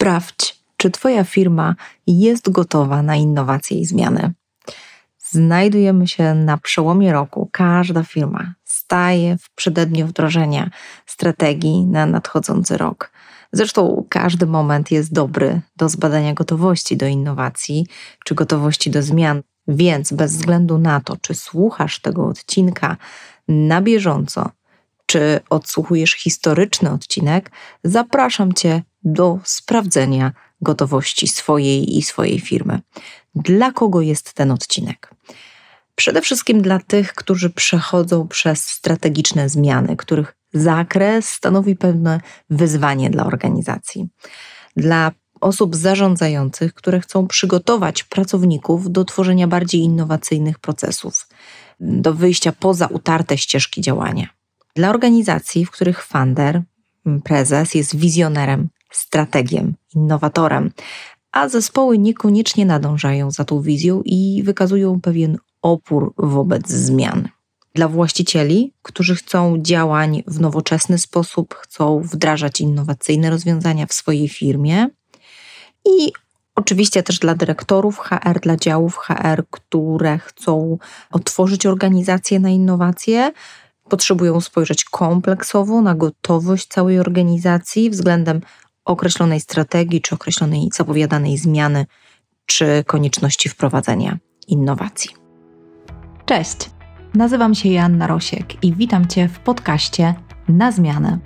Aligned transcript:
Sprawdź, 0.00 0.62
czy 0.76 0.90
Twoja 0.90 1.24
firma 1.24 1.74
jest 2.06 2.50
gotowa 2.50 3.02
na 3.02 3.16
innowacje 3.16 3.80
i 3.80 3.86
zmiany. 3.86 4.32
Znajdujemy 5.18 6.08
się 6.08 6.34
na 6.34 6.58
przełomie 6.58 7.12
roku. 7.12 7.48
Każda 7.52 8.02
firma 8.02 8.54
staje 8.64 9.36
w 9.38 9.50
przededniu 9.50 10.06
wdrożenia 10.06 10.70
strategii 11.06 11.86
na 11.86 12.06
nadchodzący 12.06 12.76
rok. 12.76 13.12
Zresztą 13.52 14.06
każdy 14.08 14.46
moment 14.46 14.90
jest 14.90 15.12
dobry 15.12 15.60
do 15.76 15.88
zbadania 15.88 16.34
gotowości 16.34 16.96
do 16.96 17.06
innowacji 17.06 17.86
czy 18.24 18.34
gotowości 18.34 18.90
do 18.90 19.02
zmian. 19.02 19.42
Więc 19.68 20.12
bez 20.12 20.36
względu 20.36 20.78
na 20.78 21.00
to, 21.00 21.16
czy 21.16 21.34
słuchasz 21.34 22.00
tego 22.00 22.26
odcinka 22.26 22.96
na 23.48 23.82
bieżąco, 23.82 24.50
czy 25.06 25.40
odsłuchujesz 25.50 26.12
historyczny 26.12 26.90
odcinek, 26.90 27.50
zapraszam 27.84 28.52
Cię 28.52 28.82
do 29.04 29.38
sprawdzenia 29.44 30.32
gotowości 30.60 31.28
swojej 31.28 31.96
i 31.98 32.02
swojej 32.02 32.40
firmy. 32.40 32.80
Dla 33.34 33.72
kogo 33.72 34.00
jest 34.00 34.32
ten 34.32 34.50
odcinek? 34.50 35.14
Przede 35.94 36.20
wszystkim 36.20 36.62
dla 36.62 36.78
tych, 36.78 37.14
którzy 37.14 37.50
przechodzą 37.50 38.28
przez 38.28 38.66
strategiczne 38.66 39.48
zmiany, 39.48 39.96
których 39.96 40.36
zakres 40.52 41.28
stanowi 41.28 41.76
pewne 41.76 42.20
wyzwanie 42.50 43.10
dla 43.10 43.26
organizacji. 43.26 44.08
Dla 44.76 45.12
osób 45.40 45.76
zarządzających, 45.76 46.74
które 46.74 47.00
chcą 47.00 47.26
przygotować 47.26 48.04
pracowników 48.04 48.92
do 48.92 49.04
tworzenia 49.04 49.48
bardziej 49.48 49.80
innowacyjnych 49.80 50.58
procesów, 50.58 51.28
do 51.80 52.14
wyjścia 52.14 52.52
poza 52.52 52.86
utarte 52.86 53.38
ścieżki 53.38 53.80
działania. 53.80 54.28
Dla 54.74 54.90
organizacji, 54.90 55.66
w 55.66 55.70
których 55.70 56.04
funder, 56.04 56.62
prezes 57.24 57.74
jest 57.74 57.96
wizjonerem, 57.96 58.68
strategiem, 58.90 59.74
innowatorem, 59.94 60.70
a 61.32 61.48
zespoły 61.48 61.98
niekoniecznie 61.98 62.66
nadążają 62.66 63.30
za 63.30 63.44
tą 63.44 63.60
wizją 63.60 64.02
i 64.04 64.42
wykazują 64.44 65.00
pewien 65.00 65.38
opór 65.62 66.14
wobec 66.16 66.68
zmian. 66.68 67.28
Dla 67.74 67.88
właścicieli, 67.88 68.72
którzy 68.82 69.14
chcą 69.14 69.58
działań 69.58 70.22
w 70.26 70.40
nowoczesny 70.40 70.98
sposób, 70.98 71.54
chcą 71.54 72.00
wdrażać 72.00 72.60
innowacyjne 72.60 73.30
rozwiązania 73.30 73.86
w 73.86 73.92
swojej 73.92 74.28
firmie, 74.28 74.88
i 75.84 76.12
Oczywiście 76.54 77.02
też 77.02 77.18
dla 77.18 77.34
dyrektorów 77.34 77.98
HR, 77.98 78.40
dla 78.40 78.56
działów 78.56 78.96
HR, 78.96 79.44
które 79.50 80.18
chcą 80.18 80.78
otworzyć 81.10 81.66
organizację 81.66 82.40
na 82.40 82.48
innowacje, 82.48 83.32
potrzebują 83.88 84.40
spojrzeć 84.40 84.84
kompleksowo 84.84 85.82
na 85.82 85.94
gotowość 85.94 86.66
całej 86.66 87.00
organizacji 87.00 87.90
względem 87.90 88.40
określonej 88.84 89.40
strategii, 89.40 90.00
czy 90.00 90.14
określonej 90.14 90.68
zapowiadanej 90.74 91.38
zmiany, 91.38 91.86
czy 92.46 92.84
konieczności 92.86 93.48
wprowadzenia 93.48 94.18
innowacji. 94.48 95.10
Cześć, 96.26 96.70
nazywam 97.14 97.54
się 97.54 97.68
Joanna 97.68 98.06
Rosiek 98.06 98.64
i 98.64 98.74
witam 98.74 99.06
Cię 99.06 99.28
w 99.28 99.38
podcaście 99.38 100.14
Na 100.48 100.72
Zmianę. 100.72 101.18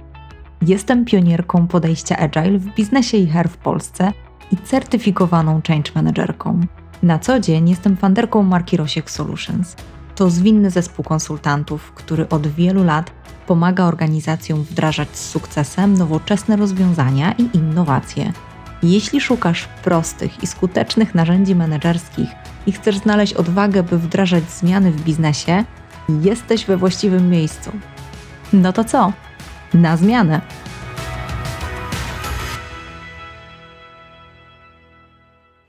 Jestem 0.62 1.04
pionierką 1.04 1.66
podejścia 1.66 2.16
Agile 2.16 2.58
w 2.58 2.74
biznesie 2.74 3.16
i 3.16 3.26
HR 3.26 3.48
w 3.48 3.56
Polsce 3.56 4.12
i 4.52 4.56
certyfikowaną 4.56 5.60
change 5.68 5.90
managerką. 5.94 6.60
Na 7.02 7.18
co 7.18 7.40
dzień 7.40 7.68
jestem 7.68 7.96
fanderką 7.96 8.42
marki 8.42 8.76
Rosiek 8.76 9.10
Solutions. 9.10 9.76
To 10.14 10.30
zwinny 10.30 10.70
zespół 10.70 11.04
konsultantów, 11.04 11.92
który 11.92 12.28
od 12.28 12.46
wielu 12.46 12.84
lat 12.84 13.10
pomaga 13.46 13.84
organizacjom 13.84 14.62
wdrażać 14.62 15.08
z 15.12 15.30
sukcesem 15.30 15.94
nowoczesne 15.94 16.56
rozwiązania 16.56 17.32
i 17.32 17.56
innowacje. 17.56 18.32
Jeśli 18.82 19.20
szukasz 19.20 19.68
prostych 19.84 20.42
i 20.42 20.46
skutecznych 20.46 21.14
narzędzi 21.14 21.54
menedżerskich 21.54 22.28
i 22.66 22.72
chcesz 22.72 22.98
znaleźć 22.98 23.34
odwagę, 23.34 23.82
by 23.82 23.98
wdrażać 23.98 24.50
zmiany 24.50 24.90
w 24.90 25.02
biznesie, 25.02 25.64
jesteś 26.08 26.64
we 26.64 26.76
właściwym 26.76 27.30
miejscu. 27.30 27.70
No 28.52 28.72
to 28.72 28.84
co? 28.84 29.12
Na 29.74 29.96
zmianę! 29.96 30.40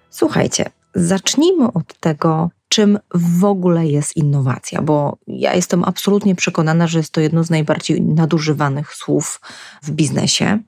Słuchajcie, 0.10 0.66
zacznijmy 0.96 1.74
od 1.74 2.00
tego, 2.00 2.50
czym 2.76 3.00
w 3.14 3.44
ogóle 3.44 3.88
jest 3.88 4.18
innowacja, 4.18 4.82
bo 4.82 5.18
ja 5.28 5.54
jestem 5.54 5.84
absolutnie 5.84 6.36
przekonana, 6.36 6.88
że 6.88 7.00
jest 7.00 7.12
to 7.12 7.22
jedno 7.22 7.44
z 7.44 7.50
najbardziej 7.50 8.02
nadużywanych 8.02 8.94
słów 8.94 9.42
w 9.84 9.92
biznesie. 9.92 10.60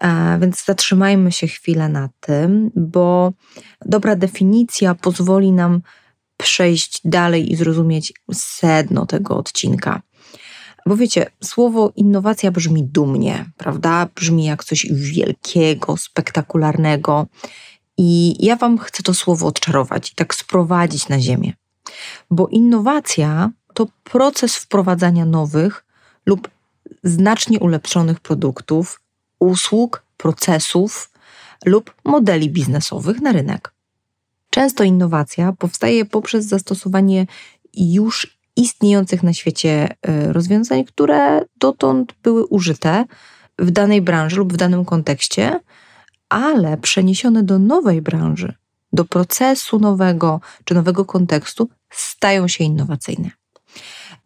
E, 0.00 0.38
więc 0.40 0.64
zatrzymajmy 0.64 1.32
się 1.32 1.46
chwilę 1.46 1.88
na 1.88 2.08
tym, 2.20 2.70
bo 2.76 3.32
dobra 3.86 4.16
definicja 4.16 4.94
pozwoli 4.94 5.52
nam 5.52 5.80
przejść 6.36 7.00
dalej 7.04 7.52
i 7.52 7.56
zrozumieć 7.56 8.12
sedno 8.32 9.06
tego 9.06 9.36
odcinka. 9.36 10.02
Bo 10.86 10.96
wiecie, 10.96 11.26
słowo 11.42 11.92
innowacja 11.96 12.50
brzmi 12.50 12.84
dumnie, 12.84 13.50
prawda? 13.56 14.08
Brzmi 14.14 14.44
jak 14.44 14.64
coś 14.64 14.86
wielkiego, 14.90 15.96
spektakularnego. 15.96 17.26
I 17.98 18.36
ja 18.46 18.56
Wam 18.56 18.78
chcę 18.78 19.02
to 19.02 19.14
słowo 19.14 19.46
odczarować 19.46 20.12
i 20.12 20.14
tak 20.14 20.34
sprowadzić 20.34 21.08
na 21.08 21.20
ziemię. 21.20 21.52
Bo 22.30 22.48
innowacja 22.48 23.50
to 23.74 23.86
proces 24.04 24.56
wprowadzania 24.56 25.24
nowych 25.24 25.84
lub 26.26 26.48
znacznie 27.04 27.60
ulepszonych 27.60 28.20
produktów, 28.20 29.00
usług, 29.38 30.04
procesów 30.16 31.10
lub 31.64 31.94
modeli 32.04 32.50
biznesowych 32.50 33.20
na 33.20 33.32
rynek. 33.32 33.72
Często 34.50 34.84
innowacja 34.84 35.52
powstaje 35.52 36.04
poprzez 36.04 36.46
zastosowanie 36.46 37.26
już 37.74 38.38
istniejących 38.56 39.22
na 39.22 39.32
świecie 39.32 39.88
e, 40.02 40.32
rozwiązań, 40.32 40.84
które 40.84 41.44
dotąd 41.56 42.14
były 42.22 42.46
użyte 42.46 43.04
w 43.58 43.70
danej 43.70 44.02
branży 44.02 44.36
lub 44.36 44.52
w 44.52 44.56
danym 44.56 44.84
kontekście, 44.84 45.60
ale 46.32 46.76
przeniesione 46.76 47.42
do 47.42 47.58
nowej 47.58 48.02
branży, 48.02 48.54
do 48.92 49.04
procesu 49.04 49.78
nowego 49.78 50.40
czy 50.64 50.74
nowego 50.74 51.04
kontekstu, 51.04 51.68
stają 51.90 52.48
się 52.48 52.64
innowacyjne. 52.64 53.30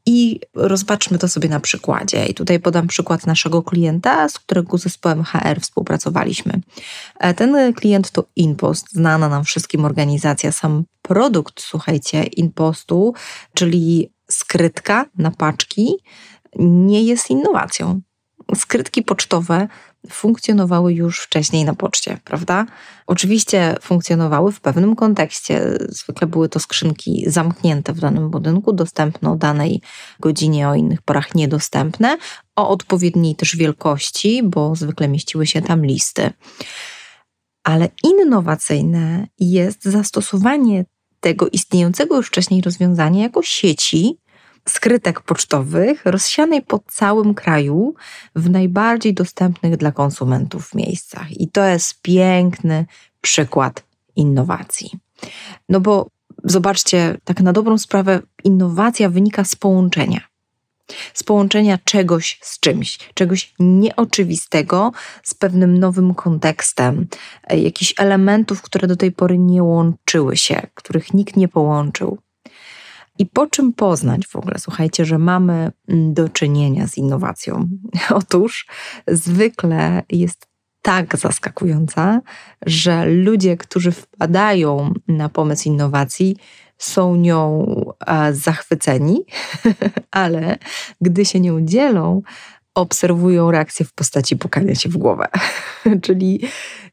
I 0.06 0.40
rozpatrzmy 0.54 1.18
to 1.18 1.28
sobie 1.28 1.48
na 1.48 1.60
przykładzie. 1.60 2.26
I 2.26 2.34
tutaj 2.34 2.60
podam 2.60 2.86
przykład 2.86 3.26
naszego 3.26 3.62
klienta, 3.62 4.28
z 4.28 4.38
którego 4.38 4.78
zespołem 4.78 5.24
HR 5.24 5.60
współpracowaliśmy. 5.60 6.60
E, 7.18 7.34
ten 7.34 7.74
klient 7.74 8.10
to 8.10 8.24
InPost, 8.36 8.92
znana 8.92 9.28
nam 9.28 9.44
wszystkim 9.44 9.84
organizacja. 9.84 10.52
Sam 10.52 10.84
produkt, 11.02 11.60
słuchajcie, 11.60 12.22
InPostu, 12.22 13.14
czyli 13.54 14.12
skrytka 14.30 15.06
na 15.18 15.30
paczki, 15.30 15.94
nie 16.58 17.04
jest 17.04 17.30
innowacją. 17.30 18.00
Skrytki 18.54 19.02
pocztowe 19.02 19.68
funkcjonowały 20.10 20.92
już 20.92 21.20
wcześniej 21.20 21.64
na 21.64 21.74
poczcie, 21.74 22.18
prawda? 22.24 22.66
Oczywiście 23.06 23.76
funkcjonowały 23.80 24.52
w 24.52 24.60
pewnym 24.60 24.96
kontekście. 24.96 25.78
Zwykle 25.88 26.26
były 26.26 26.48
to 26.48 26.60
skrzynki 26.60 27.24
zamknięte 27.26 27.92
w 27.92 28.00
danym 28.00 28.30
budynku, 28.30 28.72
dostępne 28.72 29.30
o 29.30 29.36
danej 29.36 29.80
godzinie, 30.20 30.68
o 30.68 30.74
innych 30.74 31.02
porach 31.02 31.34
niedostępne, 31.34 32.18
o 32.56 32.68
odpowiedniej 32.68 33.36
też 33.36 33.56
wielkości, 33.56 34.42
bo 34.42 34.74
zwykle 34.76 35.08
mieściły 35.08 35.46
się 35.46 35.62
tam 35.62 35.86
listy. 35.86 36.30
Ale 37.64 37.88
innowacyjne 38.04 39.26
jest 39.38 39.84
zastosowanie 39.84 40.84
tego 41.20 41.48
istniejącego 41.48 42.16
już 42.16 42.26
wcześniej 42.26 42.62
rozwiązania 42.62 43.22
jako 43.22 43.42
sieci, 43.42 44.18
skrytek 44.68 45.20
pocztowych 45.20 46.02
rozsianej 46.04 46.62
po 46.62 46.80
całym 46.88 47.34
kraju 47.34 47.94
w 48.34 48.50
najbardziej 48.50 49.14
dostępnych 49.14 49.76
dla 49.76 49.92
konsumentów 49.92 50.74
miejscach. 50.74 51.40
I 51.40 51.48
to 51.48 51.64
jest 51.64 52.02
piękny 52.02 52.86
przykład 53.20 53.84
innowacji. 54.16 54.90
No 55.68 55.80
bo 55.80 56.10
zobaczcie, 56.44 57.18
tak 57.24 57.40
na 57.40 57.52
dobrą 57.52 57.78
sprawę, 57.78 58.20
innowacja 58.44 59.10
wynika 59.10 59.44
z 59.44 59.56
połączenia. 59.56 60.20
Z 61.14 61.22
połączenia 61.22 61.78
czegoś 61.84 62.38
z 62.42 62.60
czymś, 62.60 62.98
czegoś 63.14 63.54
nieoczywistego 63.58 64.92
z 65.22 65.34
pewnym 65.34 65.78
nowym 65.78 66.14
kontekstem, 66.14 67.06
jakichś 67.50 67.94
elementów, 67.98 68.62
które 68.62 68.88
do 68.88 68.96
tej 68.96 69.12
pory 69.12 69.38
nie 69.38 69.62
łączyły 69.62 70.36
się, 70.36 70.66
których 70.74 71.14
nikt 71.14 71.36
nie 71.36 71.48
połączył. 71.48 72.18
I 73.18 73.26
po 73.26 73.46
czym 73.46 73.72
poznać 73.72 74.26
w 74.26 74.36
ogóle, 74.36 74.58
słuchajcie, 74.58 75.04
że 75.04 75.18
mamy 75.18 75.72
mm, 75.88 76.14
do 76.14 76.28
czynienia 76.28 76.86
z 76.86 76.96
innowacją? 76.96 77.68
Otóż 78.10 78.66
zwykle 79.06 80.02
jest 80.10 80.46
tak 80.82 81.18
zaskakująca, 81.18 82.20
że 82.66 83.06
ludzie, 83.06 83.56
którzy 83.56 83.92
wpadają 83.92 84.92
na 85.08 85.28
pomysł 85.28 85.68
innowacji, 85.68 86.36
są 86.78 87.16
nią 87.16 87.66
zachwyceni, 88.32 89.24
ale 90.10 90.58
gdy 91.00 91.24
się 91.24 91.40
nią 91.40 91.60
dzielą, 91.60 92.22
obserwują 92.76 93.50
reakcję 93.50 93.86
w 93.86 93.92
postaci 93.92 94.36
pukania 94.36 94.74
się 94.74 94.88
w 94.88 94.96
głowę. 94.96 95.28
Czyli 96.02 96.40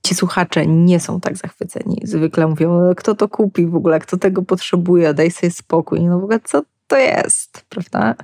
ci 0.03 0.15
słuchacze 0.15 0.67
nie 0.67 0.99
są 0.99 1.21
tak 1.21 1.37
zachwyceni. 1.37 2.01
Zwykle 2.03 2.47
mówią, 2.47 2.93
kto 2.97 3.15
to 3.15 3.29
kupi 3.29 3.65
w 3.67 3.75
ogóle, 3.75 3.99
kto 3.99 4.17
tego 4.17 4.41
potrzebuje, 4.41 5.13
daj 5.13 5.31
sobie 5.31 5.51
spokój. 5.51 6.01
No 6.01 6.19
w 6.19 6.23
ogóle 6.23 6.39
co 6.43 6.63
to 6.87 6.97
jest, 6.97 7.65
prawda? 7.69 8.15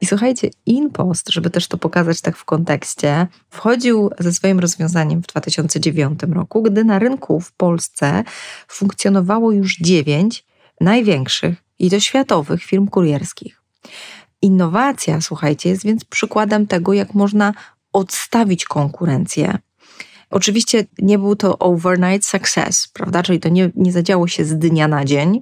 I 0.00 0.06
słuchajcie, 0.06 0.50
InPost, 0.66 1.28
żeby 1.28 1.50
też 1.50 1.68
to 1.68 1.78
pokazać 1.78 2.20
tak 2.20 2.36
w 2.36 2.44
kontekście, 2.44 3.26
wchodził 3.50 4.10
ze 4.18 4.32
swoim 4.32 4.60
rozwiązaniem 4.60 5.22
w 5.22 5.26
2009 5.26 6.20
roku, 6.34 6.62
gdy 6.62 6.84
na 6.84 6.98
rynku 6.98 7.40
w 7.40 7.52
Polsce 7.52 8.24
funkcjonowało 8.68 9.52
już 9.52 9.76
dziewięć 9.76 10.44
największych 10.80 11.54
i 11.78 11.90
to 11.90 12.00
światowych 12.00 12.62
firm 12.62 12.88
kurierskich. 12.88 13.62
Innowacja, 14.42 15.20
słuchajcie, 15.20 15.68
jest 15.68 15.84
więc 15.84 16.04
przykładem 16.04 16.66
tego, 16.66 16.92
jak 16.92 17.14
można 17.14 17.52
odstawić 17.92 18.64
konkurencję. 18.64 19.58
Oczywiście 20.30 20.86
nie 20.98 21.18
był 21.18 21.36
to 21.36 21.58
overnight 21.58 22.26
success, 22.26 22.88
prawda? 22.88 23.22
Czyli 23.22 23.40
to 23.40 23.48
nie, 23.48 23.70
nie 23.76 23.92
zadziało 23.92 24.28
się 24.28 24.44
z 24.44 24.58
dnia 24.58 24.88
na 24.88 25.04
dzień. 25.04 25.38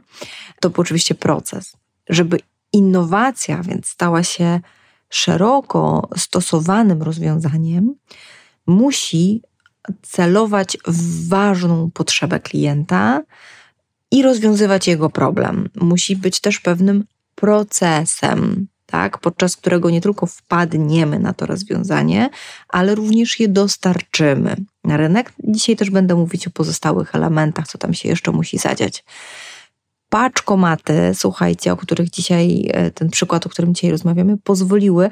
To 0.61 0.71
był 0.71 0.81
oczywiście 0.81 1.15
proces. 1.15 1.77
Żeby 2.09 2.41
innowacja 2.73 3.63
więc 3.63 3.87
stała 3.87 4.23
się 4.23 4.61
szeroko 5.11 6.09
stosowanym 6.17 7.03
rozwiązaniem, 7.03 7.95
musi 8.67 9.43
celować 10.03 10.79
w 10.87 11.29
ważną 11.29 11.91
potrzebę 11.91 12.41
klienta 12.41 13.23
i 14.11 14.23
rozwiązywać 14.23 14.89
jego 14.89 15.11
problem. 15.11 15.69
Musi 15.75 16.17
być 16.17 16.41
też 16.41 16.61
pewnym 16.61 17.05
procesem, 17.35 18.67
tak, 18.91 19.19
podczas 19.19 19.57
którego 19.57 19.91
nie 19.91 20.01
tylko 20.01 20.27
wpadniemy 20.27 21.19
na 21.19 21.33
to 21.33 21.47
rozwiązanie, 21.47 22.31
ale 22.69 22.95
również 22.95 23.41
je 23.41 23.49
dostarczymy 23.49 24.57
na 24.85 24.97
rynek. 24.97 25.33
Dzisiaj 25.45 25.77
też 25.77 25.91
będę 25.91 26.15
mówić 26.15 26.47
o 26.47 26.51
pozostałych 26.51 27.15
elementach, 27.15 27.69
co 27.69 27.79
tam 27.79 27.95
się 27.95 28.09
jeszcze 28.09 28.33
musi 28.33 28.59
zadziać 28.59 29.05
paczkomaty, 30.09 31.11
słuchajcie, 31.15 31.73
o 31.73 31.77
których 31.77 32.11
dzisiaj, 32.11 32.71
e, 32.73 32.91
ten 32.91 33.11
przykład, 33.11 33.47
o 33.47 33.49
którym 33.49 33.75
dzisiaj 33.75 33.91
rozmawiamy, 33.91 34.37
pozwoliły 34.37 35.11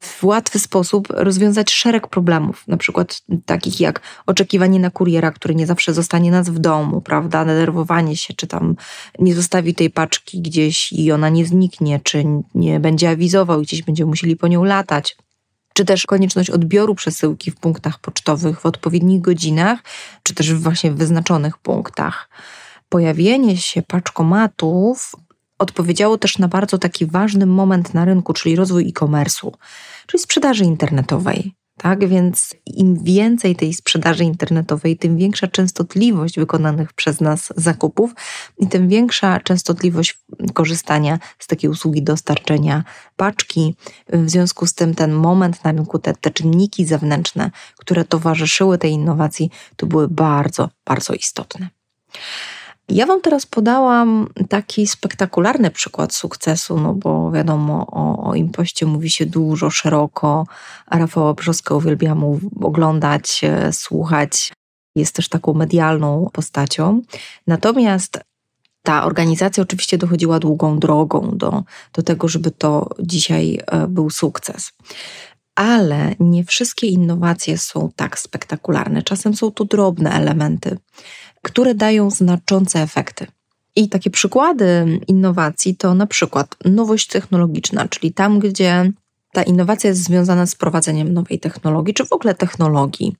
w 0.00 0.24
łatwy 0.24 0.58
sposób 0.58 1.08
rozwiązać 1.10 1.70
szereg 1.70 2.06
problemów, 2.06 2.68
na 2.68 2.76
przykład 2.76 3.22
takich 3.46 3.80
jak 3.80 4.00
oczekiwanie 4.26 4.80
na 4.80 4.90
kuriera, 4.90 5.30
który 5.30 5.54
nie 5.54 5.66
zawsze 5.66 5.94
zostanie 5.94 6.30
nas 6.30 6.48
w 6.48 6.58
domu, 6.58 7.00
prawda, 7.00 7.44
denerwowanie 7.44 8.16
się, 8.16 8.34
czy 8.34 8.46
tam 8.46 8.76
nie 9.18 9.34
zostawi 9.34 9.74
tej 9.74 9.90
paczki 9.90 10.42
gdzieś 10.42 10.92
i 10.92 11.12
ona 11.12 11.28
nie 11.28 11.46
zniknie, 11.46 12.00
czy 12.02 12.24
nie 12.54 12.80
będzie 12.80 13.10
awizował 13.10 13.60
i 13.60 13.64
gdzieś 13.64 13.82
będziemy 13.82 14.08
musieli 14.08 14.36
po 14.36 14.48
nią 14.48 14.64
latać. 14.64 15.16
Czy 15.74 15.84
też 15.84 16.06
konieczność 16.06 16.50
odbioru 16.50 16.94
przesyłki 16.94 17.50
w 17.50 17.56
punktach 17.56 17.98
pocztowych 17.98 18.60
w 18.60 18.66
odpowiednich 18.66 19.20
godzinach, 19.20 19.78
czy 20.22 20.34
też 20.34 20.54
właśnie 20.54 20.90
w 20.90 20.96
wyznaczonych 20.96 21.58
punktach. 21.58 22.28
Pojawienie 22.88 23.56
się 23.56 23.82
paczkomatów 23.82 25.16
odpowiedziało 25.60 26.18
też 26.18 26.38
na 26.38 26.48
bardzo 26.48 26.78
taki 26.78 27.06
ważny 27.06 27.46
moment 27.46 27.94
na 27.94 28.04
rynku, 28.04 28.32
czyli 28.32 28.56
rozwój 28.56 28.88
e-commerce'u, 28.88 29.52
czyli 30.06 30.22
sprzedaży 30.22 30.64
internetowej. 30.64 31.54
Tak 31.76 32.08
więc 32.08 32.54
im 32.66 33.04
więcej 33.04 33.56
tej 33.56 33.74
sprzedaży 33.74 34.24
internetowej, 34.24 34.96
tym 34.96 35.16
większa 35.16 35.46
częstotliwość 35.46 36.36
wykonanych 36.38 36.92
przez 36.92 37.20
nas 37.20 37.52
zakupów 37.56 38.14
i 38.58 38.68
tym 38.68 38.88
większa 38.88 39.40
częstotliwość 39.40 40.18
korzystania 40.54 41.18
z 41.38 41.46
takiej 41.46 41.70
usługi 41.70 42.02
dostarczenia 42.02 42.84
paczki. 43.16 43.74
W 44.12 44.30
związku 44.30 44.66
z 44.66 44.74
tym 44.74 44.94
ten 44.94 45.12
moment 45.12 45.64
na 45.64 45.72
rynku, 45.72 45.98
te, 45.98 46.14
te 46.14 46.30
czynniki 46.30 46.86
zewnętrzne, 46.86 47.50
które 47.76 48.04
towarzyszyły 48.04 48.78
tej 48.78 48.92
innowacji, 48.92 49.50
to 49.76 49.86
były 49.86 50.08
bardzo, 50.08 50.68
bardzo 50.86 51.14
istotne. 51.14 51.68
Ja 52.90 53.06
Wam 53.06 53.20
teraz 53.20 53.46
podałam 53.46 54.28
taki 54.48 54.86
spektakularny 54.86 55.70
przykład 55.70 56.14
sukcesu, 56.14 56.80
no 56.80 56.94
bo 56.94 57.30
wiadomo, 57.30 57.86
o, 57.86 58.30
o 58.30 58.34
impoście 58.34 58.86
mówi 58.86 59.10
się 59.10 59.26
dużo, 59.26 59.70
szeroko, 59.70 60.46
Rafała 60.90 61.34
Brzoskę 61.34 61.74
uwielbiam 61.74 62.24
oglądać, 62.60 63.40
e, 63.44 63.72
słuchać. 63.72 64.52
Jest 64.96 65.14
też 65.14 65.28
taką 65.28 65.54
medialną 65.54 66.28
postacią. 66.32 67.02
Natomiast 67.46 68.20
ta 68.82 69.04
organizacja 69.04 69.62
oczywiście 69.62 69.98
dochodziła 69.98 70.38
długą 70.38 70.78
drogą 70.78 71.30
do, 71.32 71.62
do 71.92 72.02
tego, 72.02 72.28
żeby 72.28 72.50
to 72.50 72.90
dzisiaj 72.98 73.60
e, 73.66 73.86
był 73.86 74.10
sukces. 74.10 74.72
Ale 75.54 76.14
nie 76.20 76.44
wszystkie 76.44 76.86
innowacje 76.86 77.58
są 77.58 77.90
tak 77.96 78.18
spektakularne. 78.18 79.02
Czasem 79.02 79.34
są 79.34 79.50
to 79.50 79.64
drobne 79.64 80.12
elementy 80.12 80.78
które 81.42 81.74
dają 81.74 82.10
znaczące 82.10 82.82
efekty. 82.82 83.26
I 83.76 83.88
takie 83.88 84.10
przykłady 84.10 85.00
innowacji 85.08 85.76
to 85.76 85.94
na 85.94 86.06
przykład 86.06 86.56
nowość 86.64 87.06
technologiczna, 87.06 87.88
czyli 87.88 88.12
tam, 88.12 88.38
gdzie 88.38 88.92
ta 89.32 89.42
innowacja 89.42 89.88
jest 89.90 90.02
związana 90.02 90.46
z 90.46 90.54
prowadzeniem 90.54 91.12
nowej 91.12 91.40
technologii, 91.40 91.94
czy 91.94 92.06
w 92.06 92.12
ogóle 92.12 92.34
technologii, 92.34 93.16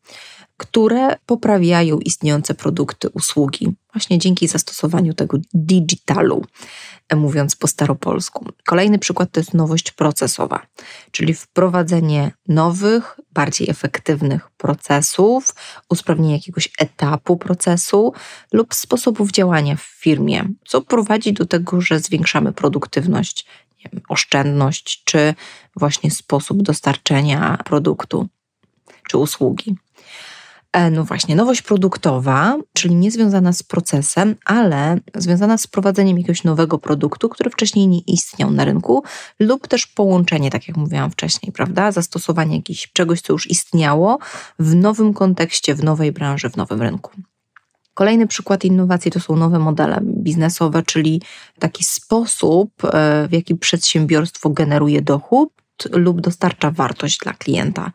które 0.60 1.16
poprawiają 1.26 1.98
istniejące 1.98 2.54
produkty, 2.54 3.08
usługi, 3.08 3.72
właśnie 3.94 4.18
dzięki 4.18 4.48
zastosowaniu 4.48 5.14
tego 5.14 5.38
digitalu, 5.54 6.44
mówiąc 7.16 7.56
po 7.56 7.66
staropolsku. 7.66 8.46
Kolejny 8.66 8.98
przykład 8.98 9.30
to 9.32 9.40
jest 9.40 9.54
nowość 9.54 9.92
procesowa, 9.92 10.66
czyli 11.10 11.34
wprowadzenie 11.34 12.32
nowych, 12.48 13.20
bardziej 13.32 13.70
efektywnych 13.70 14.50
procesów, 14.50 15.54
usprawnienie 15.90 16.34
jakiegoś 16.34 16.70
etapu 16.78 17.36
procesu 17.36 18.12
lub 18.52 18.74
sposobów 18.74 19.30
działania 19.30 19.76
w 19.76 19.82
firmie, 19.82 20.48
co 20.66 20.80
prowadzi 20.80 21.32
do 21.32 21.46
tego, 21.46 21.80
że 21.80 22.00
zwiększamy 22.00 22.52
produktywność, 22.52 23.46
wiem, 23.78 24.02
oszczędność 24.08 25.02
czy 25.04 25.34
właśnie 25.76 26.10
sposób 26.10 26.62
dostarczenia 26.62 27.58
produktu 27.64 28.28
czy 29.08 29.18
usługi. 29.18 29.76
E, 30.72 30.90
no 30.90 31.04
właśnie, 31.04 31.36
nowość 31.36 31.62
produktowa, 31.62 32.56
czyli 32.72 32.94
nie 32.94 33.10
związana 33.10 33.52
z 33.52 33.62
procesem, 33.62 34.36
ale 34.44 34.98
związana 35.14 35.58
z 35.58 35.66
wprowadzeniem 35.66 36.18
jakiegoś 36.18 36.44
nowego 36.44 36.78
produktu, 36.78 37.28
który 37.28 37.50
wcześniej 37.50 37.88
nie 37.88 38.00
istniał 38.00 38.50
na 38.50 38.64
rynku, 38.64 39.02
lub 39.40 39.68
też 39.68 39.86
połączenie, 39.86 40.50
tak 40.50 40.68
jak 40.68 40.76
mówiłam 40.76 41.10
wcześniej, 41.10 41.52
prawda? 41.52 41.92
Zastosowanie 41.92 42.56
jakiegoś 42.56 42.92
czegoś, 42.92 43.20
co 43.20 43.32
już 43.32 43.50
istniało 43.50 44.18
w 44.58 44.74
nowym 44.74 45.14
kontekście, 45.14 45.74
w 45.74 45.84
nowej 45.84 46.12
branży, 46.12 46.50
w 46.50 46.56
nowym 46.56 46.82
rynku. 46.82 47.10
Kolejny 47.94 48.26
przykład 48.26 48.64
innowacji 48.64 49.10
to 49.10 49.20
są 49.20 49.36
nowe 49.36 49.58
modele 49.58 49.98
biznesowe, 50.02 50.82
czyli 50.82 51.22
taki 51.58 51.84
sposób, 51.84 52.70
e, 52.84 53.28
w 53.28 53.32
jaki 53.32 53.54
przedsiębiorstwo 53.54 54.50
generuje 54.50 55.02
dochód 55.02 55.50
lub 55.92 56.20
dostarcza 56.20 56.70
wartość 56.70 57.18
dla 57.18 57.32
klienta. 57.32 57.92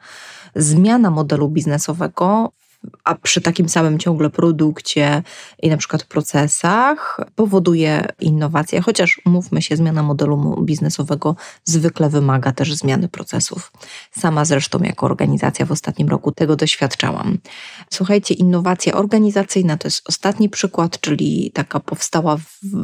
Zmiana 0.56 1.12
modelu 1.12 1.50
biznesowego 1.50 2.52
a 3.04 3.15
przy 3.15 3.42
takim 3.42 3.70
samym 3.70 4.00
ciągle 4.00 4.30
produkcie 4.30 5.24
i 5.62 5.70
na 5.70 5.77
przykład 5.77 6.04
procesach 6.04 7.20
powoduje 7.36 8.06
innowacje, 8.20 8.82
chociaż 8.82 9.22
umówmy 9.25 9.62
się, 9.62 9.75
zmiana 9.75 10.04
modelu 10.04 10.62
biznesowego 10.63 11.36
zwykle 11.63 12.10
wymaga 12.10 12.51
też 12.51 12.74
zmiany 12.74 13.08
procesów. 13.08 13.72
Sama 14.20 14.46
zresztą 14.46 14.80
jako 14.84 15.06
organizacja 15.06 15.65
w 15.65 15.72
ostatnim 15.72 16.10
roku 16.10 16.32
tego 16.32 16.56
doświadczałam. 16.56 17.38
Słuchajcie, 17.89 18.34
innowacja 18.34 18.94
organizacyjna 18.94 19.77
to 19.77 19.88
jest 19.88 20.10
ostatni 20.10 20.50
przykład, 20.50 21.00
czyli 21.00 21.51
taka 21.54 21.80
powstała 21.80 22.38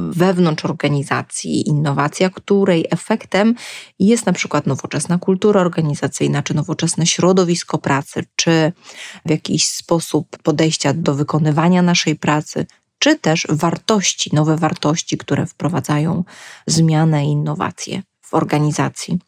wewnątrz 0.10 0.66
organizacji 0.66 1.70
innowacja, 1.70 2.30
której 2.30 2.86
efektem 2.92 3.56
jest 4.00 4.26
na 4.26 4.34
przykład 4.34 4.68
nowoczesna 4.68 5.18
kultura 5.18 5.62
organizacyjna, 5.62 6.44
czy 6.44 6.54
nowoczesne 6.54 7.06
środowisko 7.06 7.78
pracy, 7.78 8.24
czy 8.36 8.72
w 9.26 9.30
jakiś 9.30 9.68
sposób 9.68 9.91
sposób 9.92 10.38
podejścia 10.44 10.94
do 10.94 11.16
wykonywania 11.16 11.82
naszej 11.82 12.16
pracy, 12.16 12.66
czy 13.00 13.20
też 13.20 13.48
wartości, 13.50 14.30
nowe 14.34 14.58
wartości, 14.58 15.18
które 15.18 15.46
wprowadzają 15.46 16.24
zmianę 16.68 17.26
i 17.26 17.28
innowacje 17.28 18.04
w 18.22 18.34
organizacji. 18.34 19.20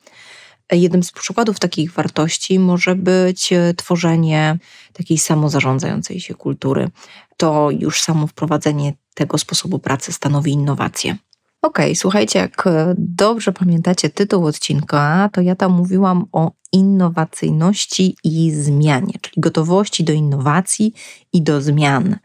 Jednym 0.72 1.03
z 1.03 1.12
przykładów 1.12 1.60
takich 1.60 1.91
wartości 1.91 2.60
może 2.60 2.96
być 2.96 3.53
e, 3.53 3.74
tworzenie 3.74 4.58
takiej 4.93 5.17
samozarządzającej 5.17 6.20
się 6.20 6.34
kultury. 6.34 6.89
To 7.38 7.72
już 7.72 8.01
samo 8.01 8.27
wprowadzenie 8.27 8.93
tego 9.13 9.38
sposobu 9.38 9.79
pracy 9.79 10.13
stanowi 10.13 10.51
innowację. 10.51 11.17
Okej, 11.63 11.86
okay, 11.86 11.96
słuchajcie, 11.96 12.39
jak 12.39 12.67
e, 12.67 12.96
dobrze 12.98 13.51
pamiętacie 13.51 14.10
tytuł 14.10 14.46
odcinka, 14.46 15.29
to 15.34 15.41
ja 15.41 15.55
tam 15.55 15.72
mówiłam 15.72 16.25
o 16.32 16.51
innowacyjności 16.72 18.15
i 18.24 18.51
zmianie, 18.51 19.13
czyli 19.22 19.34
gotowości 19.38 20.03
do 20.03 20.13
innowacji 20.13 20.93
i 21.34 21.41
do 21.41 21.62
zmian. 21.62 22.17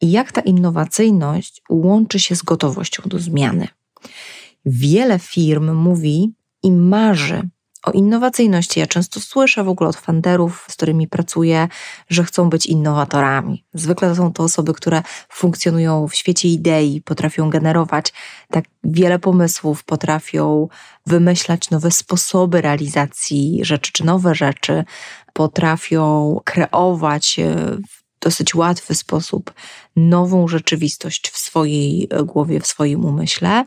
I 0.00 0.10
jak 0.10 0.32
ta 0.32 0.40
innowacyjność 0.40 1.62
łączy 1.70 2.18
się 2.18 2.36
z 2.36 2.42
gotowością 2.42 3.02
do 3.06 3.18
zmiany. 3.18 3.68
Wiele 4.66 5.18
firm 5.18 5.74
mówi 5.74 6.32
i 6.62 6.72
marzy 6.72 7.48
o 7.82 7.90
innowacyjności. 7.90 8.80
Ja 8.80 8.86
często 8.86 9.20
słyszę 9.20 9.64
w 9.64 9.68
ogóle 9.68 9.90
od 9.90 9.96
funderów, 9.96 10.66
z 10.70 10.76
którymi 10.76 11.08
pracuję, 11.08 11.68
że 12.08 12.24
chcą 12.24 12.50
być 12.50 12.66
innowatorami. 12.66 13.64
Zwykle 13.74 14.14
są 14.14 14.32
to 14.32 14.42
osoby, 14.42 14.74
które 14.74 15.02
funkcjonują 15.28 16.08
w 16.08 16.14
świecie 16.14 16.48
idei, 16.48 17.00
potrafią 17.00 17.50
generować 17.50 18.12
tak 18.50 18.64
wiele 18.84 19.18
pomysłów, 19.18 19.84
potrafią 19.84 20.68
wymyślać 21.06 21.70
nowe 21.70 21.90
sposoby 21.90 22.60
realizacji 22.60 23.60
rzeczy 23.62 23.92
czy 23.92 24.04
nowe 24.04 24.34
rzeczy, 24.34 24.84
potrafią 25.32 26.40
kreować 26.44 27.38
e, 27.38 27.54
w 27.88 28.02
dosyć 28.22 28.54
łatwy 28.54 28.94
sposób 28.94 29.52
nową 29.96 30.48
rzeczywistość 30.48 31.30
w 31.30 31.38
swojej 31.38 32.08
głowie, 32.24 32.60
w 32.60 32.66
swoim 32.66 33.04
umyśle 33.04 33.64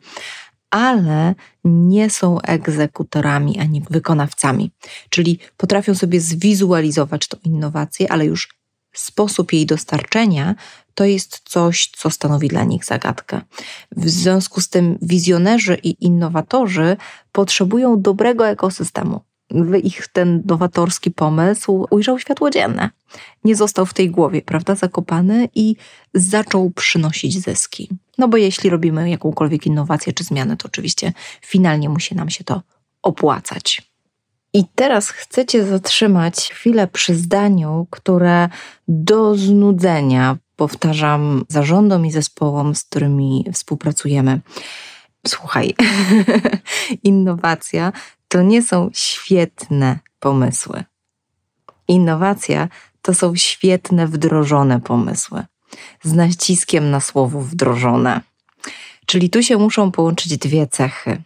ale 0.75 1.35
nie 1.63 2.09
są 2.09 2.41
egzekutorami 2.41 3.59
ani 3.59 3.81
wykonawcami. 3.89 4.71
Czyli 5.09 5.39
potrafią 5.57 5.95
sobie 5.95 6.21
zwizualizować 6.21 7.27
tą 7.27 7.37
innowację, 7.43 8.11
ale 8.11 8.25
już 8.25 8.55
sposób 8.93 9.53
jej 9.53 9.65
dostarczenia 9.65 10.55
to 10.93 11.05
jest 11.05 11.41
coś, 11.45 11.91
co 11.97 12.09
stanowi 12.09 12.47
dla 12.47 12.63
nich 12.63 12.85
zagadkę. 12.85 13.41
W 13.91 14.09
związku 14.09 14.61
z 14.61 14.69
tym 14.69 14.97
wizjonerzy 15.01 15.77
i 15.83 16.05
innowatorzy 16.05 16.97
potrzebują 17.31 18.01
dobrego 18.01 18.47
ekosystemu, 18.47 19.21
ich 19.83 20.07
ten 20.07 20.43
nowatorski 20.45 21.11
pomysł 21.11 21.87
ujrzał 21.89 22.19
światło 22.19 22.49
dzienne. 22.49 22.89
Nie 23.43 23.55
został 23.55 23.85
w 23.85 23.93
tej 23.93 24.09
głowie, 24.11 24.41
prawda, 24.41 24.75
zakopany 24.75 25.49
i 25.55 25.75
zaczął 26.13 26.69
przynosić 26.69 27.43
zyski. 27.43 27.89
No 28.17 28.27
bo 28.27 28.37
jeśli 28.37 28.69
robimy 28.69 29.09
jakąkolwiek 29.09 29.65
innowację 29.65 30.13
czy 30.13 30.23
zmianę, 30.23 30.57
to 30.57 30.65
oczywiście 30.65 31.13
finalnie 31.41 31.89
musi 31.89 32.15
nam 32.15 32.29
się 32.29 32.43
to 32.43 32.61
opłacać. 33.01 33.81
I 34.53 34.63
teraz 34.75 35.09
chcecie 35.09 35.65
zatrzymać 35.65 36.49
chwilę 36.53 36.87
przy 36.87 37.15
zdaniu, 37.15 37.87
które 37.89 38.49
do 38.87 39.35
znudzenia 39.35 40.37
powtarzam 40.55 41.45
zarządom 41.49 42.05
i 42.05 42.11
zespołom, 42.11 42.75
z 42.75 42.83
którymi 42.83 43.45
współpracujemy. 43.53 44.41
Słuchaj, 45.27 45.75
innowacja 47.03 47.91
to 48.27 48.41
nie 48.41 48.63
są 48.63 48.89
świetne 48.93 49.99
pomysły. 50.19 50.83
Innowacja 51.87 52.67
to 53.01 53.13
są 53.13 53.35
świetne 53.35 54.07
wdrożone 54.07 54.81
pomysły. 54.81 55.45
Z 56.03 56.13
naciskiem 56.13 56.91
na 56.91 56.99
słowo 56.99 57.41
wdrożone. 57.41 58.21
Czyli 59.05 59.29
tu 59.29 59.43
się 59.43 59.57
muszą 59.57 59.91
połączyć 59.91 60.37
dwie 60.37 60.67
cechy. 60.67 61.21